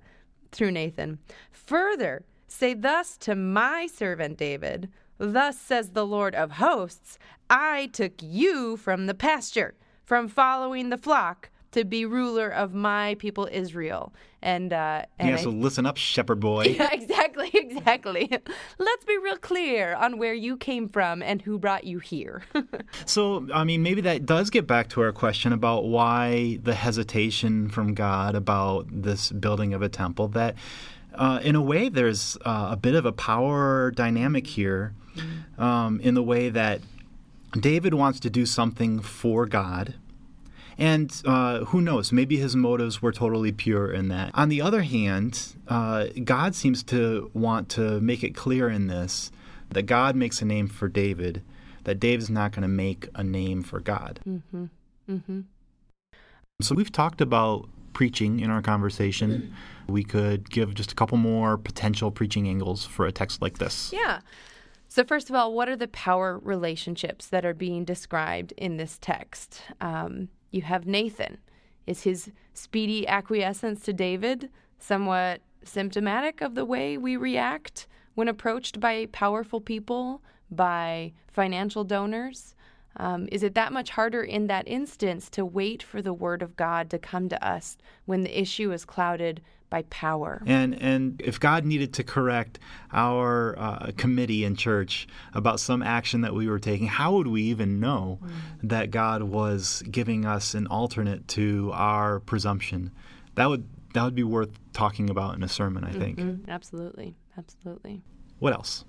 through 0.54 0.72
Nathan. 0.72 1.20
Further, 1.52 2.24
say 2.48 2.74
thus 2.74 3.18
to 3.18 3.36
my 3.36 3.86
servant 3.86 4.38
David, 4.38 4.88
Thus 5.18 5.60
says 5.60 5.90
the 5.90 6.06
Lord 6.06 6.36
of 6.36 6.52
hosts, 6.52 7.20
I 7.50 7.90
took 7.92 8.14
you 8.22 8.78
from 8.78 9.08
the 9.08 9.14
pasture, 9.14 9.76
from 10.06 10.30
following 10.30 10.90
the 10.90 10.98
flock 10.98 11.50
to 11.72 11.86
be 11.86 12.06
ruler 12.06 12.50
of 12.50 12.74
my 12.74 13.16
people 13.20 13.48
Israel. 13.52 14.14
And, 14.42 14.72
uh, 14.72 15.04
and 15.18 15.30
yeah, 15.30 15.36
so 15.36 15.50
I, 15.50 15.54
listen 15.54 15.86
up, 15.86 15.98
shepherd 15.98 16.40
boy. 16.40 16.64
Yeah, 16.80 16.90
exactly, 16.92 17.50
exactly. 17.54 18.32
Let's 18.78 19.06
be 19.06 19.18
real 19.18 19.38
clear 19.38 19.96
on 19.96 20.18
where 20.18 20.34
you 20.34 20.56
came 20.58 20.88
from 20.88 21.22
and 21.22 21.42
who 21.42 21.60
brought 21.60 21.84
you 21.84 22.00
here. 22.00 22.44
so, 23.06 23.48
I 23.54 23.64
mean, 23.66 23.84
maybe 23.84 24.02
that 24.02 24.26
does 24.26 24.50
get 24.50 24.66
back 24.66 24.90
to 24.90 25.02
our 25.02 25.12
question 25.12 25.52
about 25.52 25.86
why 25.86 26.60
the 26.64 26.74
hesitation 26.74 27.70
from 27.70 27.94
God 27.94 28.36
about 28.36 28.88
this 28.90 29.32
building 29.32 29.74
of 29.74 29.82
a 29.82 29.90
temple. 29.90 30.30
That, 30.30 30.56
uh, 31.16 31.40
in 31.44 31.56
a 31.56 31.62
way, 31.62 31.90
there's 31.90 32.38
uh, 32.46 32.70
a 32.72 32.78
bit 32.78 32.96
of 32.96 33.06
a 33.06 33.12
power 33.12 33.92
dynamic 33.92 34.48
here, 34.48 34.94
mm-hmm. 35.16 35.62
um, 35.62 36.00
in 36.00 36.14
the 36.14 36.24
way 36.24 36.50
that 36.50 36.80
David 37.60 37.94
wants 37.94 38.22
to 38.22 38.30
do 38.30 38.46
something 38.46 39.02
for 39.02 39.46
God 39.46 39.96
and 40.80 41.22
uh, 41.26 41.66
who 41.66 41.82
knows? 41.82 42.12
Maybe 42.14 42.38
his 42.38 42.56
motives 42.56 43.02
were 43.02 43.12
totally 43.12 43.52
pure 43.52 43.92
in 43.92 44.08
that. 44.08 44.32
On 44.34 44.48
the 44.48 44.62
other 44.62 44.82
hand, 44.82 45.56
uh, 45.68 46.08
God 46.24 46.56
seems 46.56 46.84
to 46.84 47.30
want 47.34 47.68
to 47.70 48.00
make 48.00 48.24
it 48.24 48.34
clear 48.34 48.70
in 48.70 48.88
this 48.88 49.32
that 49.72 49.84
God 49.84 50.16
makes 50.16 50.42
a 50.42 50.46
name 50.46 50.68
for 50.68 50.88
David, 50.88 51.44
that 51.84 52.00
David's 52.00 52.30
not 52.30 52.54
going 52.54 52.64
to 52.64 52.70
make 52.70 53.08
a 53.14 53.24
name 53.24 53.62
for 53.62 53.80
God. 53.80 54.20
Mm-hmm. 54.28 54.66
Mm-hmm. 55.10 55.42
So 56.62 56.76
we've 56.76 56.92
talked 56.92 57.22
about 57.22 57.70
preaching 57.94 58.40
in 58.40 58.50
our 58.50 58.62
conversation. 58.62 59.54
We 59.88 60.04
could 60.04 60.50
give 60.50 60.74
just 60.74 60.92
a 60.92 60.96
couple 60.96 61.18
more 61.18 61.58
potential 61.58 62.10
preaching 62.10 62.48
angles 62.48 62.86
for 62.86 63.06
a 63.06 63.12
text 63.12 63.42
like 63.42 63.58
this. 63.58 63.92
Yeah. 63.94 64.22
So, 64.88 65.04
first 65.04 65.30
of 65.30 65.36
all, 65.36 65.54
what 65.54 65.70
are 65.70 65.76
the 65.76 65.88
power 65.88 66.40
relationships 66.40 67.28
that 67.28 67.46
are 67.46 67.54
being 67.54 67.86
described 67.86 68.54
in 68.58 68.78
this 68.78 68.98
text? 69.00 69.62
Um, 69.80 70.30
you 70.52 70.62
have 70.64 70.86
Nathan. 70.86 71.38
Is 71.86 72.04
his 72.04 72.32
speedy 72.54 73.08
acquiescence 73.08 73.82
to 73.84 73.94
David 73.94 74.50
somewhat 74.78 75.42
symptomatic 75.64 76.42
of 76.42 76.56
the 76.56 76.66
way 76.66 76.98
we 76.98 77.18
react 77.18 77.88
when 78.16 78.28
approached 78.28 78.80
by 78.80 79.08
powerful 79.12 79.62
people, 79.62 80.22
by 80.52 81.14
financial 81.32 81.84
donors? 81.84 82.56
Um, 82.98 83.28
is 83.32 83.44
it 83.44 83.56
that 83.56 83.72
much 83.72 83.92
harder 83.92 84.24
in 84.24 84.48
that 84.48 84.68
instance 84.68 85.30
to 85.32 85.46
wait 85.46 85.82
for 85.82 86.02
the 86.02 86.14
word 86.14 86.42
of 86.42 86.56
God 86.56 86.90
to 86.90 87.00
come 87.00 87.30
to 87.30 87.48
us 87.48 87.78
when 88.06 88.22
the 88.22 88.40
issue 88.40 88.72
is 88.72 88.84
clouded 88.84 89.42
by 89.70 89.84
power? 89.84 90.42
And 90.46 90.80
and 90.82 91.22
if 91.24 91.40
God 91.40 91.66
needed 91.66 91.94
to 91.96 92.04
correct 92.04 92.60
our 92.92 93.58
uh, 93.58 93.92
committee 93.98 94.44
in 94.44 94.56
church 94.56 95.08
about 95.34 95.60
some 95.60 95.82
action 95.82 96.22
that 96.22 96.34
we 96.34 96.48
were 96.48 96.60
taking, 96.60 96.88
how 96.88 97.14
would 97.14 97.28
we 97.28 97.44
even 97.44 97.80
know 97.80 98.20
mm. 98.24 98.30
that 98.64 98.92
God 98.92 99.24
was 99.24 99.84
giving 99.90 100.26
us 100.26 100.54
an 100.54 100.68
alternate 100.68 101.28
to 101.30 101.72
our 101.74 102.20
presumption? 102.20 102.92
That 103.36 103.48
would 103.48 103.68
that 103.94 104.04
would 104.04 104.16
be 104.16 104.24
worth 104.24 104.52
talking 104.74 105.10
about 105.10 105.36
in 105.36 105.44
a 105.44 105.50
sermon, 105.50 105.84
I 105.84 105.92
think. 105.92 106.20
Mm-hmm. 106.20 106.50
Absolutely, 106.50 107.16
absolutely. 107.38 108.02
What 108.40 108.54
else? 108.54 108.86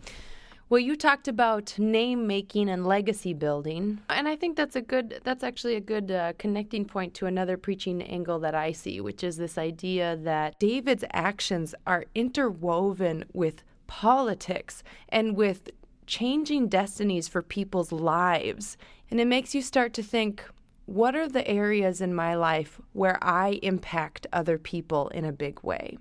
Well, 0.71 0.79
you 0.79 0.95
talked 0.95 1.27
about 1.27 1.77
name 1.81 2.29
making 2.29 2.71
and 2.71 2.87
legacy 2.87 3.35
building, 3.35 4.03
and 4.09 4.29
I 4.29 4.37
think 4.37 4.57
that's 4.57 4.77
a 4.77 4.81
good. 4.81 5.21
That's 5.25 5.43
actually 5.43 5.75
a 5.75 5.81
good 5.81 6.13
uh, 6.13 6.35
connecting 6.39 6.85
point 6.85 7.13
to 7.15 7.27
another 7.27 7.57
preaching 7.57 8.01
angle 8.01 8.39
that 8.39 8.55
I 8.55 8.71
see, 8.71 9.01
which 9.01 9.25
is 9.25 9.37
this 9.37 9.59
idea 9.59 10.17
that 10.19 10.61
David's 10.61 11.03
actions 11.13 11.75
are 11.89 12.05
interwoven 12.15 13.25
with 13.33 13.65
politics 13.89 14.85
and 15.09 15.35
with 15.35 15.71
changing 16.07 16.69
destinies 16.69 17.27
for 17.27 17.43
people's 17.43 17.91
lives, 17.91 18.77
and 19.11 19.21
it 19.21 19.27
makes 19.27 19.57
you 19.57 19.63
start 19.63 19.93
to 19.95 20.05
think 20.05 20.45
what 20.87 21.17
are 21.17 21.29
the 21.29 21.49
areas 21.49 22.01
in 22.01 22.15
my 22.15 22.37
life 22.37 22.81
where 22.93 23.19
I 23.21 23.59
impact 23.65 24.29
other 24.33 24.57
people 24.57 25.09
in 25.09 25.25
a 25.25 25.33
big 25.33 25.65
way? 25.65 25.99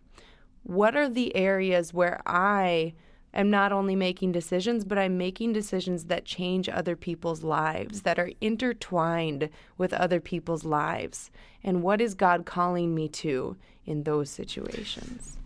What 0.61 0.95
are 0.95 1.09
the 1.09 1.35
areas 1.35 1.91
where 1.91 2.21
I 2.27 2.93
am 3.33 3.49
not 3.49 3.71
only 3.71 3.95
making 3.95 4.31
decisions, 4.31 4.83
but 4.83 4.97
I'm 4.97 5.17
making 5.17 5.53
decisions 5.53 6.05
that 6.05 6.25
change 6.25 6.67
other 6.69 6.95
people's 6.95 7.43
lives, 7.43 8.01
that 8.01 8.19
are 8.19 8.31
intertwined 8.41 9.49
with 9.77 9.93
other 9.93 10.19
people's 10.19 10.63
lives? 10.63 11.31
And 11.63 11.83
what 11.83 12.01
is 12.01 12.13
God 12.13 12.45
calling 12.45 12.95
me 12.95 13.07
to 13.09 13.57
in 13.85 14.03
those 14.03 14.29
situations? 14.29 15.37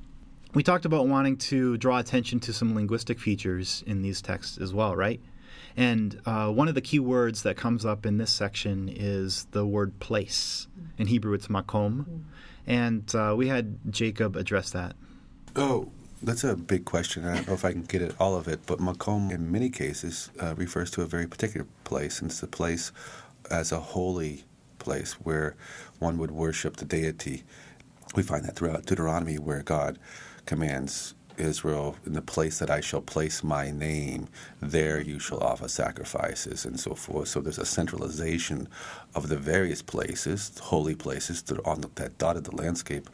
We 0.54 0.62
talked 0.62 0.86
about 0.86 1.08
wanting 1.08 1.38
to 1.38 1.78
draw 1.78 1.98
attention 1.98 2.40
to 2.42 2.54
some 2.54 2.76
linguistic 2.76 3.20
features 3.20 3.84
in 3.88 4.02
these 4.04 4.22
texts 4.22 4.60
as 4.60 4.74
well, 4.74 4.96
right? 4.96 5.20
And 5.76 6.22
uh, 6.26 6.50
one 6.50 6.68
of 6.68 6.76
the 6.76 6.82
key 6.82 7.00
words 7.00 7.42
that 7.44 7.58
comes 7.58 7.86
up 7.86 8.06
in 8.06 8.18
this 8.18 8.32
section 8.32 8.88
is 8.88 9.46
the 9.52 9.66
word 9.66 10.00
place. 10.00 10.68
In 11.00 11.08
Hebrew, 11.08 11.34
it's 11.34 11.48
makom. 11.48 12.24
And 12.68 13.14
uh, 13.16 13.34
we 13.36 13.48
had 13.48 13.92
Jacob 13.92 14.36
address 14.36 14.70
that. 14.70 14.96
Oh, 15.56 15.92
that's 16.24 16.44
a 16.44 16.56
big 16.56 16.86
question. 16.86 17.26
I 17.26 17.36
don't 17.36 17.48
know 17.48 17.54
if 17.54 17.66
I 17.66 17.72
can 17.72 17.84
get 17.84 18.02
at 18.02 18.20
all 18.20 18.36
of 18.36 18.48
it, 18.48 18.62
but 18.66 18.80
makom 18.80 19.32
in 19.32 19.52
many 19.52 19.70
cases 19.70 20.30
uh, 20.42 20.56
refers 20.56 20.90
to 20.92 21.02
a 21.02 21.06
very 21.06 21.28
particular 21.28 21.68
place, 21.84 22.22
and 22.22 22.32
it's 22.32 22.42
a 22.42 22.48
place 22.48 22.92
as 23.52 23.72
a 23.72 23.80
holy 23.80 24.46
place 24.80 25.14
where 25.14 25.56
one 26.00 26.18
would 26.18 26.32
worship 26.32 26.78
the 26.78 26.86
deity. 26.86 27.44
We 28.16 28.24
find 28.24 28.46
that 28.46 28.56
throughout 28.56 28.86
Deuteronomy, 28.86 29.38
where 29.38 29.64
God 29.64 30.00
commands 30.46 31.14
Israel, 31.38 31.98
in 32.06 32.14
the 32.14 32.22
place 32.22 32.60
that 32.60 32.70
I 32.70 32.80
shall 32.80 33.02
place 33.02 33.44
my 33.44 33.72
name, 33.72 34.28
there 34.62 35.02
you 35.02 35.20
shall 35.20 35.44
offer 35.44 35.68
sacrifices 35.68 36.64
and 36.64 36.80
so 36.80 36.94
forth. 36.96 37.28
So 37.30 37.42
there's 37.42 37.58
a 37.58 37.66
centralization 37.66 38.70
of 39.16 39.30
the 39.30 39.38
various 39.38 39.82
places, 39.82 40.58
holy 40.60 40.96
places 40.96 41.44
on 41.66 41.82
the, 41.82 41.90
that 41.96 42.18
dotted 42.18 42.46
the 42.46 42.56
landscape 42.56 43.10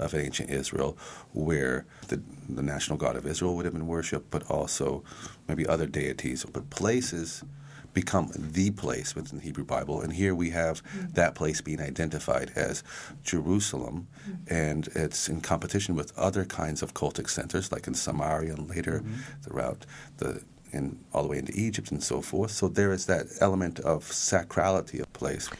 of 0.00 0.14
ancient 0.14 0.50
Israel, 0.50 0.96
where 1.32 1.86
the, 2.08 2.22
the 2.48 2.62
national 2.62 2.98
God 2.98 3.16
of 3.16 3.26
Israel 3.26 3.54
would 3.56 3.64
have 3.64 3.74
been 3.74 3.86
worshipped, 3.86 4.30
but 4.30 4.48
also 4.50 5.04
maybe 5.48 5.66
other 5.66 5.86
deities. 5.86 6.44
But 6.44 6.70
places 6.70 7.44
become 7.92 8.30
the 8.34 8.70
place 8.70 9.14
within 9.14 9.38
the 9.38 9.44
Hebrew 9.44 9.64
Bible. 9.64 10.00
And 10.00 10.12
here 10.12 10.34
we 10.34 10.50
have 10.50 10.82
mm-hmm. 10.84 11.12
that 11.14 11.34
place 11.34 11.60
being 11.60 11.80
identified 11.80 12.52
as 12.54 12.82
Jerusalem, 13.24 14.06
mm-hmm. 14.22 14.54
and 14.54 14.88
it's 14.94 15.28
in 15.28 15.40
competition 15.40 15.94
with 15.94 16.16
other 16.16 16.44
kinds 16.44 16.82
of 16.82 16.94
cultic 16.94 17.28
centers, 17.28 17.72
like 17.72 17.86
in 17.86 17.94
Samaria 17.94 18.54
and 18.54 18.68
later 18.68 19.00
mm-hmm. 19.00 19.14
throughout 19.42 19.86
the 20.18 20.42
and 20.72 21.04
all 21.12 21.24
the 21.24 21.28
way 21.28 21.38
into 21.38 21.52
Egypt 21.56 21.90
and 21.90 22.00
so 22.00 22.20
forth. 22.20 22.52
So 22.52 22.68
there 22.68 22.92
is 22.92 23.06
that 23.06 23.26
element 23.40 23.80
of 23.80 24.04
sacrality 24.04 25.00
of 25.00 25.12
place. 25.12 25.50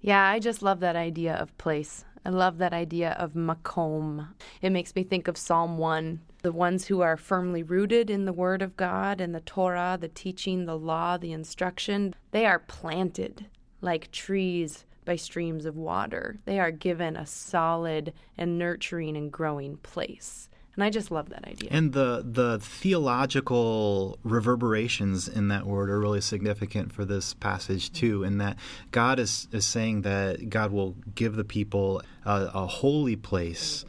Yeah, 0.00 0.22
I 0.28 0.38
just 0.38 0.62
love 0.62 0.80
that 0.80 0.94
idea 0.94 1.34
of 1.34 1.56
place. 1.58 2.04
I 2.24 2.30
love 2.30 2.58
that 2.58 2.72
idea 2.72 3.12
of 3.12 3.32
makom. 3.32 4.28
It 4.60 4.70
makes 4.70 4.94
me 4.94 5.02
think 5.02 5.28
of 5.28 5.36
Psalm 5.36 5.78
1 5.78 6.20
the 6.42 6.52
ones 6.52 6.86
who 6.86 7.00
are 7.00 7.16
firmly 7.16 7.62
rooted 7.62 8.08
in 8.10 8.24
the 8.24 8.32
Word 8.32 8.62
of 8.62 8.76
God 8.76 9.20
and 9.20 9.34
the 9.34 9.40
Torah, 9.40 9.98
the 10.00 10.08
teaching, 10.08 10.66
the 10.66 10.78
law, 10.78 11.16
the 11.16 11.32
instruction, 11.32 12.14
they 12.30 12.46
are 12.46 12.60
planted 12.60 13.46
like 13.80 14.10
trees 14.12 14.84
by 15.04 15.16
streams 15.16 15.64
of 15.64 15.76
water. 15.76 16.38
They 16.44 16.60
are 16.60 16.70
given 16.70 17.16
a 17.16 17.26
solid 17.26 18.12
and 18.36 18.58
nurturing 18.58 19.16
and 19.16 19.32
growing 19.32 19.78
place. 19.78 20.47
And 20.78 20.84
I 20.84 20.90
just 20.90 21.10
love 21.10 21.30
that 21.30 21.44
idea. 21.44 21.70
And 21.72 21.92
the 21.92 22.22
the 22.24 22.60
theological 22.60 24.16
reverberations 24.22 25.26
in 25.26 25.48
that 25.48 25.66
word 25.66 25.90
are 25.90 25.98
really 25.98 26.20
significant 26.20 26.92
for 26.92 27.04
this 27.04 27.34
passage 27.34 27.92
too. 27.92 28.22
In 28.22 28.38
that 28.38 28.58
God 28.92 29.18
is 29.18 29.48
is 29.50 29.66
saying 29.66 30.02
that 30.02 30.50
God 30.50 30.70
will 30.70 30.94
give 31.16 31.34
the 31.34 31.42
people 31.42 32.00
a, 32.24 32.48
a 32.54 32.66
holy 32.66 33.16
place 33.16 33.84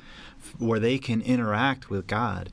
where 0.57 0.79
they 0.79 0.97
can 0.97 1.21
interact 1.21 1.91
with 1.91 2.07
God, 2.07 2.51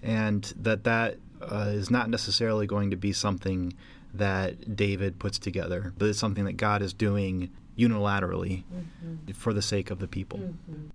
and 0.00 0.44
that 0.54 0.84
that 0.84 1.16
uh, 1.40 1.70
is 1.70 1.90
not 1.90 2.08
necessarily 2.08 2.68
going 2.68 2.92
to 2.92 2.96
be 2.96 3.12
something 3.12 3.74
that 4.14 4.76
David 4.76 5.18
puts 5.18 5.40
together, 5.40 5.92
but 5.98 6.08
it's 6.08 6.20
something 6.20 6.44
that 6.44 6.56
God 6.56 6.82
is 6.82 6.92
doing 6.92 7.50
unilaterally 7.76 8.62
mm-hmm. 8.62 9.32
for 9.32 9.52
the 9.52 9.62
sake 9.62 9.90
of 9.90 9.98
the 9.98 10.06
people. 10.06 10.38
Mm-hmm. 10.38 10.90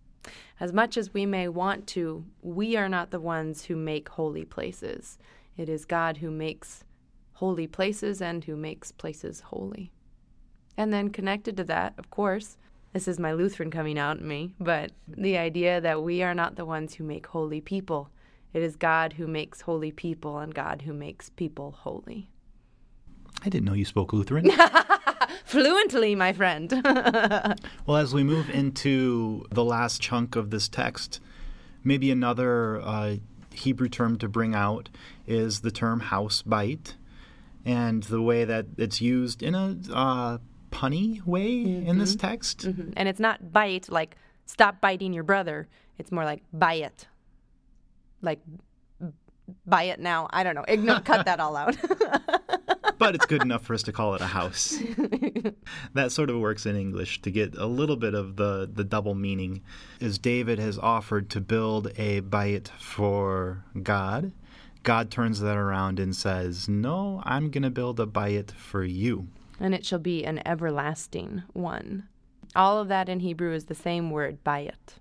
As 0.60 0.74
much 0.74 0.98
as 0.98 1.14
we 1.14 1.26
may 1.26 1.48
want 1.48 1.88
to, 1.88 2.26
we 2.42 2.76
are 2.76 2.90
not 2.90 3.12
the 3.12 3.20
ones 3.20 3.66
who 3.66 3.76
make 3.76 4.10
holy 4.10 4.46
places. 4.46 5.18
It 5.56 5.70
is 5.70 5.86
God 5.86 6.18
who 6.18 6.32
makes 6.32 6.84
holy 7.34 7.68
places 7.68 8.22
and 8.22 8.44
who 8.44 8.56
makes 8.56 8.92
places 8.92 9.42
holy. 9.42 9.92
And 10.76 10.94
then 10.94 11.10
connected 11.10 11.58
to 11.58 11.64
that, 11.66 11.94
of 11.98 12.10
course, 12.10 12.58
this 12.94 13.08
is 13.08 13.20
my 13.20 13.34
Lutheran 13.34 13.70
coming 13.70 14.00
out 14.00 14.18
in 14.18 14.28
me, 14.28 14.54
but 14.60 14.92
the 15.08 15.38
idea 15.38 15.82
that 15.82 16.02
we 16.02 16.24
are 16.24 16.34
not 16.34 16.56
the 16.56 16.66
ones 16.66 16.96
who 16.96 17.04
make 17.04 17.28
holy 17.28 17.62
people. 17.62 18.10
It 18.54 18.64
is 18.64 18.76
God 18.76 19.14
who 19.14 19.28
makes 19.28 19.62
holy 19.62 19.92
people 19.92 20.40
and 20.40 20.54
God 20.54 20.84
who 20.84 20.94
makes 20.94 21.30
people 21.30 21.72
holy. 21.72 22.30
I 23.44 23.50
didn't 23.50 23.66
know 23.66 23.74
you 23.74 23.86
spoke 23.86 24.14
Lutheran. 24.14 24.50
Fluently, 25.46 26.16
my 26.16 26.34
friend. 26.34 26.72
well, 27.86 27.98
as 27.98 28.14
we 28.14 28.24
move 28.24 28.50
into 28.50 29.46
the 29.52 29.64
last 29.64 30.02
chunk 30.02 30.36
of 30.36 30.50
this 30.50 30.68
text, 30.68 31.20
maybe 31.84 32.12
another 32.12 32.82
uh, 32.82 33.16
Hebrew 33.54 33.90
term 33.90 34.18
to 34.20 34.28
bring 34.28 34.56
out 34.56 34.90
is 35.26 35.62
the 35.62 35.72
term 35.72 36.00
house 36.00 36.42
bite, 36.42 36.96
and 37.66 38.04
the 38.04 38.22
way 38.22 38.46
that 38.46 38.66
it's 38.78 39.02
used 39.02 39.42
in 39.44 39.56
a 39.56 39.78
uh, 39.94 40.38
punny 40.72 41.26
way 41.26 41.56
mm-hmm. 41.56 41.88
in 41.88 41.98
this 41.98 42.16
mm-hmm. 42.16 42.28
text. 42.28 42.60
Mm-hmm. 42.60 42.92
And 42.96 43.08
it's 43.08 43.20
not 43.20 43.52
bite 43.52 43.90
like 43.90 44.16
stop 44.46 44.82
biting 44.82 45.14
your 45.14 45.24
brother. 45.24 45.68
It's 45.98 46.12
more 46.12 46.26
like 46.26 46.44
buy 46.54 46.76
it. 46.76 47.08
Like 48.22 48.40
buy 49.66 49.84
it 49.84 50.00
now. 50.00 50.28
I 50.32 50.44
don't 50.44 50.56
know. 50.56 50.66
Igno- 50.68 51.04
cut 51.04 51.26
that 51.26 51.40
all 51.40 51.56
out. 51.56 51.76
but 52.98 53.16
it's 53.16 53.26
good 53.26 53.42
enough 53.42 53.64
for 53.64 53.74
us 53.74 53.84
to 53.84 53.92
call 53.92 54.16
it 54.16 54.22
a 54.22 54.28
house. 54.28 54.78
that 55.94 56.12
sort 56.12 56.30
of 56.30 56.40
works 56.40 56.66
in 56.66 56.76
English 56.76 57.22
to 57.22 57.32
get 57.32 57.56
a 57.56 57.66
little 57.66 57.96
bit 57.96 58.14
of 58.14 58.36
the, 58.36 58.70
the 58.72 58.84
double 58.84 59.16
meaning. 59.16 59.62
As 60.02 60.18
David 60.18 60.60
has 60.60 60.78
offered 60.78 61.30
to 61.32 61.42
build 61.42 61.88
a 61.98 62.22
bayit 62.22 62.70
for 62.80 63.64
God, 63.84 64.32
God 64.84 65.12
turns 65.12 65.40
that 65.42 65.58
around 65.58 66.00
and 66.00 66.16
says, 66.16 66.70
No, 66.70 67.22
I'm 67.26 67.52
going 67.52 67.64
to 67.64 67.70
build 67.70 68.00
a 68.00 68.06
bayit 68.06 68.52
for 68.52 68.84
you 68.84 69.28
and 69.60 69.74
it 69.74 69.86
shall 69.86 70.00
be 70.00 70.26
an 70.26 70.42
everlasting 70.46 71.44
one. 71.54 72.08
All 72.56 72.80
of 72.80 72.88
that 72.88 73.10
in 73.10 73.20
Hebrew 73.20 73.54
is 73.54 73.66
the 73.66 73.76
same 73.76 74.12
word, 74.12 74.44
bayit. 74.44 75.00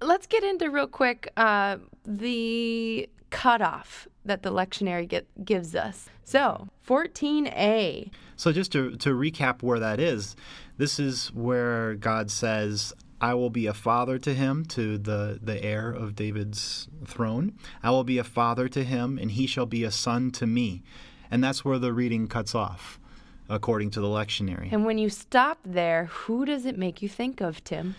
Let's 0.00 0.26
get 0.26 0.44
into 0.44 0.70
real 0.70 0.86
quick 0.86 1.32
uh, 1.36 1.78
the 2.04 3.08
cutoff 3.30 4.08
that 4.24 4.42
the 4.42 4.50
lectionary 4.50 5.08
get, 5.08 5.26
gives 5.44 5.74
us. 5.74 6.08
So, 6.24 6.68
14a. 6.86 8.10
So, 8.36 8.52
just 8.52 8.72
to, 8.72 8.96
to 8.96 9.10
recap 9.10 9.62
where 9.62 9.78
that 9.78 10.00
is, 10.00 10.36
this 10.76 10.98
is 10.98 11.28
where 11.32 11.94
God 11.94 12.30
says, 12.30 12.92
I 13.20 13.34
will 13.34 13.50
be 13.50 13.66
a 13.66 13.74
father 13.74 14.18
to 14.18 14.34
him, 14.34 14.64
to 14.66 14.98
the, 14.98 15.38
the 15.42 15.62
heir 15.64 15.90
of 15.90 16.14
David's 16.14 16.88
throne. 17.06 17.54
I 17.82 17.90
will 17.90 18.04
be 18.04 18.18
a 18.18 18.24
father 18.24 18.68
to 18.68 18.84
him, 18.84 19.18
and 19.18 19.30
he 19.30 19.46
shall 19.46 19.66
be 19.66 19.84
a 19.84 19.90
son 19.90 20.30
to 20.32 20.46
me. 20.46 20.82
And 21.30 21.42
that's 21.42 21.64
where 21.64 21.78
the 21.78 21.92
reading 21.92 22.28
cuts 22.28 22.54
off 22.54 23.00
according 23.48 23.90
to 23.92 24.00
the 24.00 24.08
lectionary. 24.08 24.68
And 24.72 24.84
when 24.84 24.98
you 24.98 25.08
stop 25.08 25.58
there, 25.64 26.06
who 26.06 26.44
does 26.44 26.66
it 26.66 26.76
make 26.76 27.00
you 27.00 27.08
think 27.08 27.40
of, 27.40 27.62
Tim? 27.64 27.94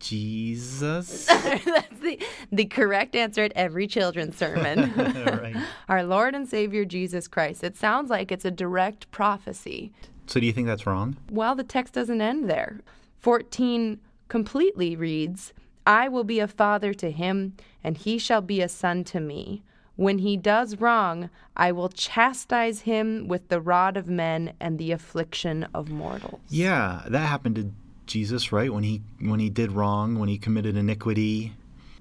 Jesus. 0.00 1.26
That's 1.26 2.00
the, 2.00 2.18
the 2.50 2.64
correct 2.64 3.14
answer 3.14 3.44
at 3.44 3.52
every 3.54 3.86
children's 3.86 4.36
sermon. 4.36 4.92
right. 4.96 5.56
Our 5.88 6.02
Lord 6.02 6.34
and 6.34 6.48
Savior 6.48 6.84
Jesus 6.84 7.28
Christ. 7.28 7.62
It 7.62 7.76
sounds 7.76 8.10
like 8.10 8.32
it's 8.32 8.44
a 8.44 8.50
direct 8.50 9.10
prophecy. 9.10 9.92
So 10.26 10.40
do 10.40 10.46
you 10.46 10.52
think 10.52 10.68
that's 10.68 10.86
wrong? 10.86 11.16
Well, 11.30 11.54
the 11.54 11.64
text 11.64 11.94
doesn't 11.94 12.20
end 12.20 12.48
there. 12.48 12.80
14 13.18 13.98
completely 14.28 14.94
reads, 14.94 15.52
I 15.86 16.08
will 16.08 16.24
be 16.24 16.38
a 16.38 16.46
father 16.46 16.94
to 16.94 17.10
him, 17.10 17.54
and 17.82 17.96
he 17.96 18.16
shall 18.16 18.40
be 18.40 18.60
a 18.60 18.68
son 18.68 19.02
to 19.04 19.20
me. 19.20 19.62
When 19.96 20.18
he 20.18 20.36
does 20.36 20.80
wrong, 20.80 21.30
I 21.56 21.72
will 21.72 21.88
chastise 21.88 22.82
him 22.82 23.28
with 23.28 23.48
the 23.48 23.60
rod 23.60 23.96
of 23.96 24.08
men 24.08 24.54
and 24.60 24.78
the 24.78 24.92
affliction 24.92 25.66
of 25.74 25.90
mortals. 25.90 26.40
Yeah, 26.48 27.02
that 27.08 27.26
happened 27.26 27.56
to 27.56 27.70
Jesus, 28.10 28.52
right? 28.52 28.72
When 28.72 28.82
he 28.82 29.00
when 29.20 29.40
he 29.40 29.48
did 29.48 29.72
wrong, 29.72 30.18
when 30.18 30.28
he 30.28 30.36
committed 30.36 30.76
iniquity. 30.76 31.54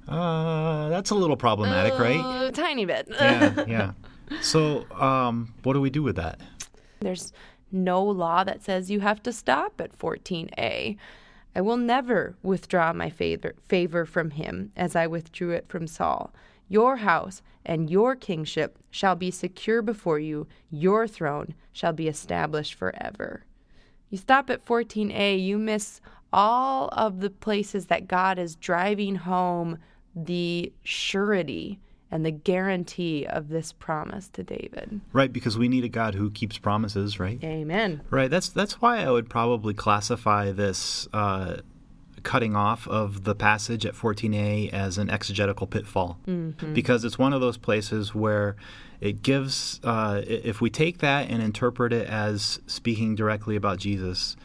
Uh, 0.07 0.89
that's 0.89 1.11
a 1.11 1.15
little 1.15 1.37
problematic, 1.37 1.93
uh, 1.93 2.03
right? 2.03 2.47
A 2.47 2.51
tiny 2.51 2.83
bit. 2.85 3.07
yeah, 3.11 3.65
yeah. 3.67 3.91
So, 4.41 4.89
um, 4.91 5.53
what 5.63 5.73
do 5.73 5.81
we 5.81 5.91
do 5.91 6.01
with 6.01 6.15
that? 6.15 6.39
There's 6.99 7.31
no 7.71 8.03
law 8.03 8.43
that 8.43 8.63
says 8.63 8.89
you 8.89 9.01
have 9.01 9.21
to 9.23 9.31
stop 9.31 9.79
at 9.79 9.97
14a. 9.97 10.97
I 11.55 11.61
will 11.61 11.77
never 11.77 12.35
withdraw 12.41 12.91
my 12.93 13.09
favor, 13.09 13.53
favor 13.67 14.05
from 14.05 14.31
him 14.31 14.71
as 14.75 14.95
I 14.95 15.07
withdrew 15.07 15.51
it 15.51 15.65
from 15.67 15.85
Saul. 15.87 16.33
Your 16.67 16.97
house 16.97 17.41
and 17.65 17.89
your 17.89 18.15
kingship 18.15 18.77
shall 18.89 19.15
be 19.15 19.31
secure 19.31 19.81
before 19.81 20.19
you, 20.19 20.47
your 20.71 21.07
throne 21.07 21.53
shall 21.71 21.93
be 21.93 22.07
established 22.07 22.73
forever. 22.73 23.43
You 24.09 24.17
stop 24.17 24.49
at 24.49 24.65
14a, 24.65 25.43
you 25.43 25.57
miss 25.57 26.01
all 26.31 26.89
of 26.91 27.21
the 27.21 27.29
places 27.29 27.87
that 27.87 28.07
God 28.07 28.37
is 28.39 28.55
driving 28.55 29.15
home 29.15 29.79
the 30.15 30.71
surety 30.83 31.79
and 32.11 32.25
the 32.25 32.31
guarantee 32.31 33.25
of 33.27 33.49
this 33.49 33.71
promise 33.71 34.29
to 34.29 34.43
David. 34.43 34.99
Right, 35.13 35.31
because 35.31 35.57
we 35.57 35.67
need 35.67 35.83
a 35.83 35.89
God 35.89 36.15
who 36.15 36.31
keeps 36.31 36.57
promises, 36.57 37.19
right? 37.19 37.43
Amen. 37.43 38.01
Right. 38.09 38.29
That's 38.29 38.49
that's 38.49 38.81
why 38.81 39.03
I 39.03 39.11
would 39.11 39.29
probably 39.29 39.73
classify 39.73 40.51
this 40.51 41.07
uh, 41.13 41.57
cutting 42.23 42.55
off 42.55 42.87
of 42.87 43.23
the 43.23 43.35
passage 43.35 43.85
at 43.85 43.95
14a 43.95 44.71
as 44.71 44.97
an 44.97 45.09
exegetical 45.09 45.67
pitfall, 45.67 46.19
mm-hmm. 46.27 46.73
because 46.73 47.03
it's 47.03 47.17
one 47.17 47.33
of 47.33 47.41
those 47.41 47.57
places 47.57 48.13
where 48.13 48.55
it 49.01 49.21
gives. 49.21 49.79
Uh, 49.83 50.21
if 50.27 50.61
we 50.61 50.69
take 50.69 50.99
that 50.99 51.29
and 51.29 51.41
interpret 51.41 51.93
it 51.93 52.07
as 52.07 52.59
speaking 52.67 53.15
directly 53.15 53.55
about 53.55 53.79
Jesus, 53.79 54.35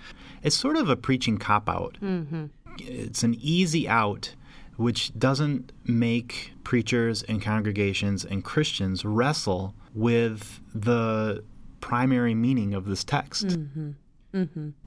it's 0.42 0.56
sort 0.56 0.76
of 0.76 0.88
a 0.88 0.96
preaching 0.96 1.38
cop 1.38 1.68
out. 1.68 1.96
Mm-hmm. 2.02 2.46
It's 2.78 3.22
an 3.22 3.37
easy 3.40 3.88
out 3.88 4.34
which 4.76 5.16
doesn't 5.18 5.72
make 5.84 6.52
preachers 6.64 7.22
and 7.22 7.40
congregations 7.40 8.24
and 8.24 8.44
Christians 8.44 9.04
wrestle 9.04 9.74
with 9.94 10.60
the 10.74 11.44
primary 11.80 12.34
meaning 12.34 12.74
of 12.74 12.87
this 12.87 13.04
text. 13.04 13.46
Mm-hmm. 13.46 13.90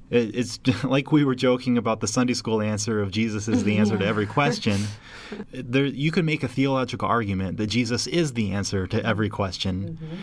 It, 0.10 0.36
it's 0.36 0.60
like 0.84 1.12
we 1.12 1.26
were 1.26 1.36
joking 1.36 1.78
about 1.78 2.00
the 2.00 2.08
Sunday 2.08 2.34
school 2.34 2.62
answer 2.62 3.02
of 3.02 3.12
Jesus 3.12 3.48
is 3.48 3.64
the 3.64 3.78
answer 3.78 3.96
yeah. 3.96 4.02
to 4.02 4.06
every 4.06 4.26
question. 4.38 4.82
there, 5.52 5.86
you 5.86 6.12
could 6.12 6.26
make 6.26 6.44
a 6.44 6.48
theological 6.48 7.08
argument 7.08 7.58
that 7.58 7.68
Jesus 7.68 8.08
is 8.08 8.34
the 8.34 8.52
answer 8.52 8.88
to 8.88 9.06
every 9.06 9.30
question. 9.30 10.00
Mm-hmm. 10.02 10.16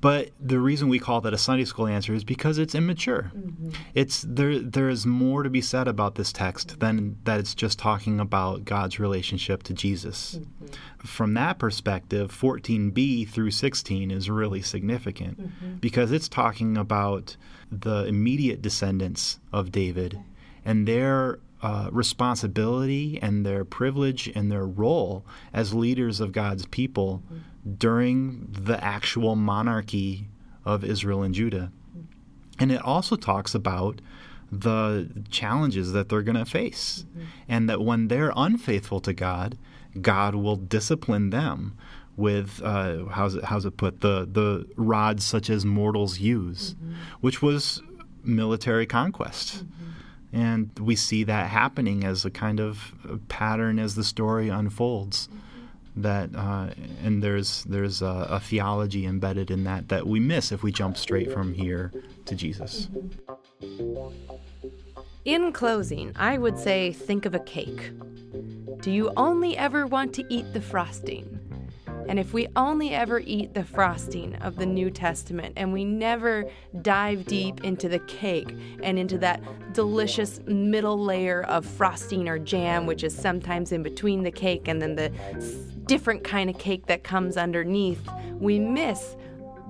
But 0.00 0.30
the 0.40 0.60
reason 0.60 0.88
we 0.88 1.00
call 1.00 1.20
that 1.22 1.34
a 1.34 1.38
Sunday 1.38 1.64
school 1.64 1.88
answer 1.88 2.14
is 2.14 2.22
because 2.22 2.58
it's 2.58 2.74
immature. 2.74 3.32
Mm-hmm. 3.36 3.70
It's 3.94 4.24
there. 4.28 4.60
There 4.60 4.88
is 4.88 5.04
more 5.04 5.42
to 5.42 5.50
be 5.50 5.60
said 5.60 5.88
about 5.88 6.14
this 6.14 6.32
text 6.32 6.78
than 6.78 7.16
that. 7.24 7.40
It's 7.40 7.54
just 7.54 7.78
talking 7.78 8.20
about 8.20 8.64
God's 8.64 9.00
relationship 9.00 9.64
to 9.64 9.74
Jesus. 9.74 10.36
Mm-hmm. 10.36 11.06
From 11.06 11.34
that 11.34 11.58
perspective, 11.58 12.30
14b 12.32 13.28
through 13.28 13.50
16 13.50 14.10
is 14.10 14.30
really 14.30 14.62
significant 14.62 15.40
mm-hmm. 15.40 15.74
because 15.76 16.12
it's 16.12 16.28
talking 16.28 16.76
about 16.76 17.36
the 17.70 18.04
immediate 18.04 18.62
descendants 18.62 19.40
of 19.52 19.72
David 19.72 20.20
and 20.64 20.86
their 20.86 21.40
uh, 21.60 21.88
responsibility 21.90 23.18
and 23.20 23.44
their 23.44 23.64
privilege 23.64 24.30
and 24.34 24.50
their 24.50 24.64
role 24.64 25.24
as 25.52 25.74
leaders 25.74 26.20
of 26.20 26.30
God's 26.30 26.66
people 26.66 27.22
mm-hmm. 27.26 27.38
During 27.76 28.48
the 28.50 28.82
actual 28.82 29.36
monarchy 29.36 30.28
of 30.64 30.84
Israel 30.84 31.22
and 31.22 31.34
Judah. 31.34 31.72
And 32.58 32.72
it 32.72 32.82
also 32.82 33.16
talks 33.16 33.54
about 33.54 34.00
the 34.50 35.08
challenges 35.30 35.92
that 35.92 36.08
they're 36.08 36.22
going 36.22 36.36
to 36.38 36.44
face, 36.44 37.04
mm-hmm. 37.10 37.26
and 37.48 37.68
that 37.68 37.82
when 37.82 38.08
they're 38.08 38.32
unfaithful 38.34 39.00
to 39.00 39.12
God, 39.12 39.58
God 40.00 40.34
will 40.34 40.56
discipline 40.56 41.30
them 41.30 41.76
with 42.16 42.60
uh, 42.64 43.04
how's 43.06 43.36
it 43.36 43.44
how's 43.44 43.64
it 43.64 43.76
put 43.76 44.00
the 44.00 44.28
the 44.30 44.66
rods 44.76 45.24
such 45.24 45.50
as 45.50 45.64
mortals 45.64 46.18
use, 46.18 46.74
mm-hmm. 46.74 46.94
which 47.20 47.42
was 47.42 47.82
military 48.24 48.86
conquest. 48.86 49.64
Mm-hmm. 49.64 49.74
And 50.30 50.78
we 50.78 50.96
see 50.96 51.24
that 51.24 51.48
happening 51.48 52.04
as 52.04 52.24
a 52.24 52.30
kind 52.30 52.60
of 52.60 52.92
pattern 53.28 53.78
as 53.78 53.94
the 53.94 54.04
story 54.04 54.48
unfolds. 54.48 55.28
That 55.96 56.30
uh, 56.34 56.70
and 57.02 57.22
there's 57.22 57.64
there's 57.64 58.02
a, 58.02 58.28
a, 58.30 58.40
theology 58.40 59.04
embedded 59.04 59.50
in 59.50 59.64
that 59.64 59.88
that 59.88 60.06
we 60.06 60.20
miss 60.20 60.52
if 60.52 60.62
we 60.62 60.70
jump 60.70 60.96
straight 60.96 61.32
from 61.32 61.54
here 61.54 61.92
to 62.26 62.34
Jesus. 62.34 62.88
In 65.24 65.52
closing, 65.52 66.12
I 66.16 66.38
would 66.38 66.58
say 66.58 66.92
think 66.92 67.26
of 67.26 67.34
a 67.34 67.40
cake. 67.40 67.90
Do 68.80 68.92
you 68.92 69.12
only 69.16 69.56
ever 69.56 69.86
want 69.86 70.14
to 70.14 70.24
eat 70.32 70.52
the 70.52 70.60
frosting? 70.60 71.37
And 72.08 72.18
if 72.18 72.32
we 72.32 72.48
only 72.56 72.94
ever 72.94 73.20
eat 73.20 73.52
the 73.52 73.64
frosting 73.64 74.34
of 74.36 74.56
the 74.56 74.64
New 74.64 74.90
Testament 74.90 75.52
and 75.56 75.72
we 75.74 75.84
never 75.84 76.50
dive 76.80 77.26
deep 77.26 77.62
into 77.62 77.88
the 77.88 77.98
cake 78.00 78.56
and 78.82 78.98
into 78.98 79.18
that 79.18 79.42
delicious 79.74 80.40
middle 80.46 80.98
layer 80.98 81.42
of 81.42 81.66
frosting 81.66 82.26
or 82.26 82.38
jam, 82.38 82.86
which 82.86 83.04
is 83.04 83.14
sometimes 83.14 83.72
in 83.72 83.82
between 83.82 84.22
the 84.22 84.30
cake 84.30 84.68
and 84.68 84.80
then 84.80 84.96
the 84.96 85.12
different 85.84 86.24
kind 86.24 86.48
of 86.48 86.58
cake 86.58 86.86
that 86.86 87.04
comes 87.04 87.36
underneath, 87.36 88.08
we 88.38 88.58
miss 88.58 89.14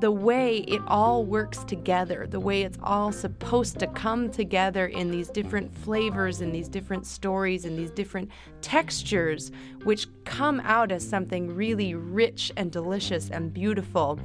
the 0.01 0.11
way 0.11 0.59
it 0.59 0.81
all 0.87 1.25
works 1.25 1.65
together, 1.65 2.27
the 2.29 2.39
way 2.39 2.63
it's 2.63 2.79
all 2.83 3.11
supposed 3.11 3.79
to 3.81 3.87
come 3.89 4.31
together 4.31 4.87
in 4.87 5.11
these 5.11 5.29
different 5.29 5.75
flavors 5.75 6.41
and 6.41 6.55
these 6.55 6.69
different 6.69 7.05
stories 7.05 7.65
and 7.65 7.77
these 7.77 7.91
different 7.91 8.31
textures, 8.61 9.51
which 9.85 10.07
come 10.25 10.61
out 10.61 10.93
as 10.93 11.07
something 11.07 11.55
really 11.55 11.95
rich 11.95 12.53
and 12.57 12.71
delicious 12.71 13.31
and 13.31 13.53
beautiful. 13.53 14.21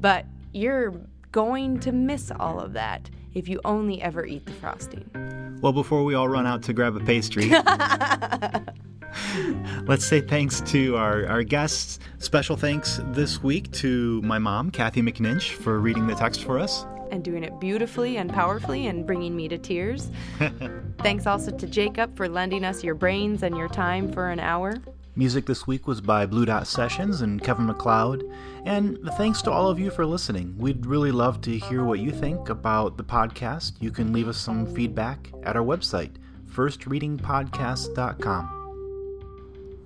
But 0.00 0.24
you're 0.52 0.94
going 1.32 1.78
to 1.80 1.92
miss 1.92 2.32
all 2.40 2.58
of 2.58 2.72
that 2.72 3.10
if 3.34 3.46
you 3.48 3.60
only 3.64 4.00
ever 4.02 4.24
eat 4.24 4.46
the 4.46 4.52
frosting. 4.52 5.58
Well, 5.60 5.72
before 5.72 6.02
we 6.04 6.14
all 6.14 6.28
run 6.28 6.46
out 6.46 6.62
to 6.64 6.72
grab 6.72 6.96
a 6.96 7.00
pastry. 7.00 7.52
Let's 9.86 10.04
say 10.04 10.20
thanks 10.20 10.60
to 10.62 10.96
our, 10.96 11.26
our 11.26 11.42
guests. 11.42 11.98
Special 12.18 12.56
thanks 12.56 13.00
this 13.06 13.42
week 13.42 13.70
to 13.72 14.20
my 14.22 14.38
mom, 14.38 14.70
Kathy 14.70 15.02
McNinch, 15.02 15.52
for 15.52 15.78
reading 15.78 16.06
the 16.06 16.14
text 16.14 16.44
for 16.44 16.58
us. 16.58 16.86
And 17.10 17.24
doing 17.24 17.42
it 17.42 17.58
beautifully 17.58 18.18
and 18.18 18.30
powerfully 18.32 18.86
and 18.86 19.06
bringing 19.06 19.34
me 19.34 19.48
to 19.48 19.58
tears. 19.58 20.10
thanks 20.98 21.26
also 21.26 21.50
to 21.50 21.66
Jacob 21.66 22.16
for 22.16 22.28
lending 22.28 22.64
us 22.64 22.84
your 22.84 22.94
brains 22.94 23.42
and 23.42 23.56
your 23.56 23.68
time 23.68 24.12
for 24.12 24.30
an 24.30 24.38
hour. 24.38 24.74
Music 25.16 25.44
this 25.44 25.66
week 25.66 25.88
was 25.88 26.00
by 26.00 26.24
Blue 26.24 26.46
Dot 26.46 26.68
Sessions 26.68 27.20
and 27.20 27.42
Kevin 27.42 27.66
MacLeod. 27.66 28.22
And 28.64 28.96
thanks 29.16 29.42
to 29.42 29.50
all 29.50 29.68
of 29.68 29.80
you 29.80 29.90
for 29.90 30.06
listening. 30.06 30.54
We'd 30.56 30.86
really 30.86 31.10
love 31.10 31.40
to 31.42 31.58
hear 31.58 31.84
what 31.84 31.98
you 31.98 32.12
think 32.12 32.48
about 32.48 32.96
the 32.96 33.04
podcast. 33.04 33.72
You 33.80 33.90
can 33.90 34.12
leave 34.12 34.28
us 34.28 34.38
some 34.38 34.72
feedback 34.72 35.32
at 35.42 35.56
our 35.56 35.64
website, 35.64 36.12
firstreadingpodcast.com. 36.52 38.59